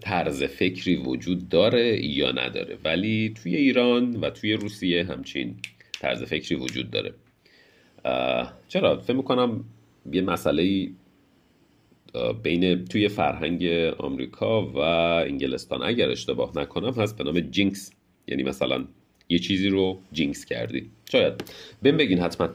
طرز 0.01 0.43
فکری 0.43 0.95
وجود 0.95 1.49
داره 1.49 2.05
یا 2.05 2.31
نداره. 2.31 2.77
ولی 2.83 3.33
توی 3.43 3.55
ایران 3.55 4.15
و 4.15 4.29
توی 4.29 4.53
روسیه 4.53 5.03
همچین 5.03 5.55
طرز 6.01 6.23
فکری 6.23 6.55
وجود 6.55 6.91
داره. 6.91 7.13
چرا؟ 8.67 8.99
فکر 8.99 9.13
می‌کنم 9.13 9.63
یه 10.11 10.21
مسئله 10.21 10.89
بین 12.43 12.85
توی 12.85 13.07
فرهنگ 13.07 13.65
آمریکا 13.97 14.65
و 14.65 14.77
انگلستان. 14.77 15.83
اگر 15.83 16.09
اشتباه 16.09 16.57
نکنم 16.57 16.93
هست 16.93 17.17
به 17.17 17.23
نام 17.23 17.39
jinx. 17.39 17.91
یعنی 18.27 18.43
مثلا 18.43 18.85
یه 19.29 19.39
چیزی 19.39 19.69
رو 19.69 19.99
jinx 20.11 20.45
کردی. 20.45 20.89
شاید. 21.11 21.43
بهم 21.81 21.97
بگین 21.97 22.19
حتما. 22.19 22.49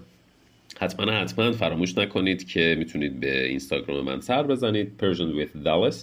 حتما 0.78 1.12
حتما 1.12 1.52
فراموش 1.52 1.98
نکنید 1.98 2.48
که 2.48 2.76
می‌تونید 2.78 3.20
به 3.20 3.46
اینستاگرام 3.46 4.04
من 4.04 4.20
سر 4.20 4.42
بزنید. 4.42 4.92
Persian 4.98 5.40
with 5.42 5.64
Dallas 5.64 5.96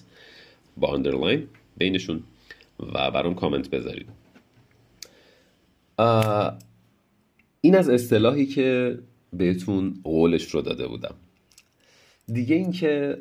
با 0.78 0.94
underline 0.94 1.48
بینشون 1.78 2.24
و 2.80 3.12
برام 3.12 3.36
کامنت 3.36 3.70
بذارید. 3.70 4.08
این 7.62 7.76
از 7.76 7.90
اصطلاحی 7.90 8.46
که 8.46 9.00
بهتون 9.34 10.02
قولش 10.04 10.44
رو 10.44 10.62
داده 10.62 10.88
بودم. 10.88 11.16
دیگه 12.28 12.56
اینکه 12.56 13.18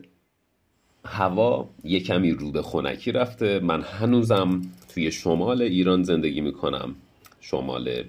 هوا 1.07 1.69
یه 1.85 2.01
کمی 2.01 2.31
رو 2.31 2.51
به 2.51 2.63
خونکی 2.63 3.13
رفته. 3.13 3.61
من 3.61 3.83
هنوزم 3.83 4.63
توی 4.89 5.13
شمال 5.13 5.63
ایران 5.63 6.03
زندگی 6.03 6.41
می‌کنم. 6.41 6.95
شمال 7.41 8.05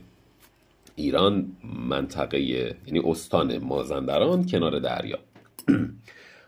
ایران 0.95 1.47
منطقه 1.63 2.41
یعنی 2.41 2.99
استان 3.05 3.57
مازندران 3.57 4.45
کنار 4.45 4.79
دریا. 4.79 5.19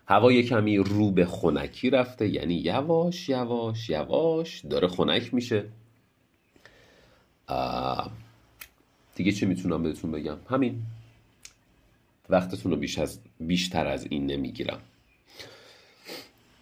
هوا 0.07 0.41
کمی 0.41 0.77
رو 0.77 1.11
به 1.11 1.25
خنکی 1.25 1.89
رفته 1.89 2.27
یعنی 2.27 2.53
یواش 2.53 3.29
یواش 3.29 3.89
یواش 3.89 4.65
داره 4.65 4.87
خنک 4.87 5.33
میشه. 5.33 5.65
دیگه 9.15 9.31
چی 9.31 9.45
می‌تونم 9.45 9.83
بهتون 9.83 10.11
بگم؟ 10.11 10.37
همین. 10.49 10.81
وقتتون 12.29 12.71
رو 12.71 12.77
بیش 12.77 12.99
از 12.99 13.19
بیشتر 13.39 13.87
از 13.87 14.07
این 14.09 14.25
نمی‌گیرم. 14.25 14.79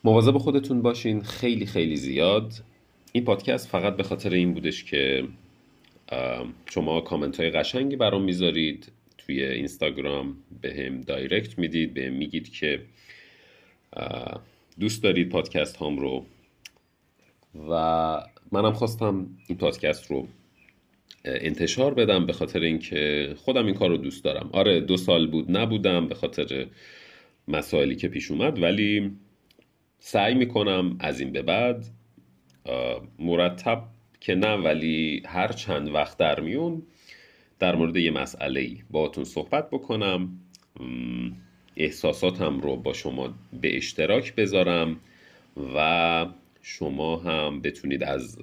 مواظب 0.06 0.38
خودتون 0.38 0.82
باشین. 0.82 1.22
خیلی 1.22 1.66
خیلی 1.66 1.96
زیاد. 1.96 2.54
این 3.12 3.24
پادکست 3.24 3.68
فقط 3.68 3.96
به 3.98 4.04
خاطر 4.04 4.30
این 4.30 4.54
بودش 4.54 4.84
که 4.84 5.24
شما 6.66 7.02
کامنت 7.02 7.40
های 7.40 7.50
قشنگی 7.50 7.96
برام 7.96 8.24
می‌ذارید. 8.24 8.92
توی 9.18 9.44
اینستاگرام 9.44 10.38
به 10.62 10.74
هم 10.74 11.02
دایرکت 11.02 11.60
می‌دید 11.60 11.94
به 11.94 12.06
هم 12.06 12.14
میگید 12.14 12.54
که 12.54 12.82
دوست 14.80 15.04
دارید 15.04 15.30
پادکست 15.30 15.78
هام 15.78 16.00
رو. 16.00 16.26
و 17.70 17.74
منم 18.52 18.74
خواستم 18.74 19.28
این 19.48 19.58
پادکست 19.58 20.12
رو 20.12 20.28
انتشار 21.26 21.94
بدم 21.94 22.26
به 22.26 22.34
خاطر 22.34 22.60
اینکه 22.60 23.34
خودم 23.38 23.66
این 23.66 23.76
کار 23.76 23.90
رو 23.90 23.98
دوست 23.98 24.24
دارم. 24.24 24.50
آره 24.54 24.82
دو 24.82 24.98
سال 24.98 25.28
بود 25.28 25.58
نبودم 25.58 26.08
به 26.08 26.16
خاطر 26.16 26.68
مسائلی 27.48 27.96
که 27.96 28.08
پیش 28.08 28.32
اومد 28.32 28.62
ولی 28.62 29.12
سعی 30.00 30.34
می‌کنم 30.34 30.98
از 31.00 31.20
این 31.20 31.32
به 31.32 31.42
بعد 31.42 31.86
مرتب 33.20 33.84
که 34.20 34.36
نه 34.36 34.56
ولی 34.56 35.24
هر 35.26 35.48
چند 35.48 35.90
وقت 35.90 36.18
در 36.18 36.40
میون 36.40 36.84
در 37.60 37.76
مورد 37.76 37.96
یه 37.96 38.12
مسئله 38.12 38.60
ای 38.60 38.78
باهاتون 38.90 39.24
صحبت 39.24 39.70
بکنم. 39.70 40.40
احساساتم 41.78 42.60
رو 42.60 42.76
با 42.76 42.94
شما 42.94 43.34
به 43.62 43.78
اشتراک 43.78 44.36
بذارم 44.36 45.00
و 45.76 46.26
شما 46.62 47.18
هم 47.18 47.62
بتونید 47.62 48.04
از 48.04 48.40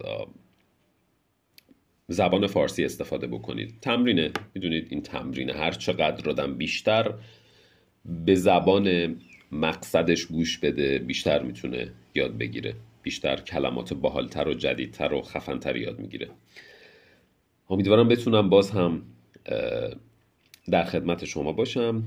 زبان 2.09 2.47
فارسی 2.47 2.85
استفاده 2.85 3.27
بکنید. 3.27 3.75
تمرینه 3.81 4.33
می‌دونید 4.55 4.87
این 4.91 5.03
تمرینه 5.03 5.53
هر 5.53 5.71
چقدر 5.71 6.31
آدم 6.31 6.55
بیشتر 6.55 7.15
به 8.05 8.35
زبان 8.35 9.17
مقصدش 9.53 10.27
گوش 10.27 10.59
بده 10.59 10.99
بیشتر 10.99 11.43
می‌تونه 11.43 11.93
یاد 12.15 12.39
بگیره. 12.39 12.75
بیشتر 13.03 13.37
کلمات 13.37 13.95
باحالتر 13.95 14.49
و 14.49 14.55
جدیدتر 14.55 15.13
و 15.13 15.23
خفنتر 15.23 15.77
یاد 15.77 15.99
می‌گیره. 15.99 16.29
امیدوارم 17.71 18.09
بتونم 18.09 18.51
باز 18.51 18.71
هم 18.71 19.03
در 20.71 20.85
خدمت 20.85 21.25
شما 21.25 21.53
باشم. 21.53 22.03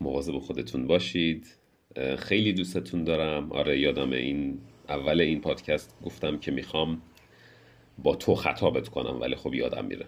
مواظب 0.00 0.38
خودتون 0.38 0.86
باشید. 0.86 1.46
خیلی 2.18 2.52
دوستتون 2.52 3.04
دارم. 3.04 3.52
آره 3.52 3.80
یادم 3.80 4.12
این 4.12 4.58
اول 4.88 5.20
این 5.20 5.40
پادکست 5.40 5.94
گفتم 6.04 6.38
که 6.38 6.50
می‌خوام 6.50 7.02
با 7.98 8.16
تو 8.16 8.34
خطابت 8.34 8.88
کنم 8.88 9.20
ولی 9.20 9.36
خب 9.36 9.54
یادم 9.54 9.84
میره. 9.84 10.06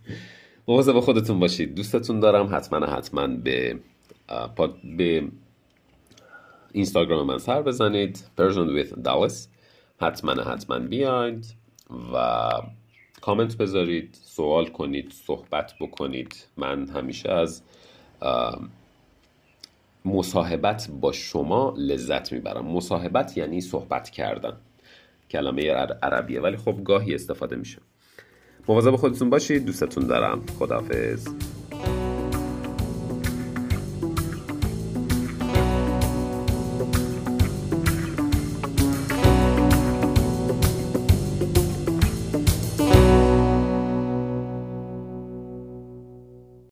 مواظب 0.68 1.00
خودتون 1.00 1.40
باشید. 1.40 1.74
دوستتون 1.74 2.20
دارم. 2.20 2.54
حتما 2.54 2.86
حتما 2.86 3.26
به 3.26 3.78
به 4.96 5.28
اینستاگرام 6.72 7.26
من 7.26 7.38
سر 7.38 7.62
بزنید. 7.62 8.24
Persian 8.38 8.84
with 8.84 9.06
Dallas. 9.06 9.34
حتما 10.00 10.32
حتما 10.32 10.78
بیاید 10.78 11.54
و 12.14 12.48
کامنت 13.20 13.56
بذارید 13.56 14.18
سوال 14.22 14.66
کنید 14.66 15.12
صحبت 15.26 15.72
بکنید. 15.80 16.46
من 16.56 16.88
همیشه 16.88 17.30
از 17.32 17.62
مصاحبت 20.04 20.88
با 21.00 21.12
شما 21.12 21.74
لذت 21.76 22.32
می‌برم. 22.32 22.66
مصاحبت 22.66 23.36
یعنی 23.36 23.60
صحبت 23.60 24.10
کردن. 24.10 24.56
کلمه 25.30 25.70
عربیه. 26.02 26.40
ولی 26.40 26.56
خب 26.56 26.84
گاهی 26.84 27.14
استفاده 27.14 27.56
میشه. 27.56 27.78
مواظب 28.68 28.96
خودتون 28.96 29.30
باشید. 29.30 29.64
دوستتون 29.64 30.06
دارم. 30.06 30.46
خداحافظ. 30.58 31.28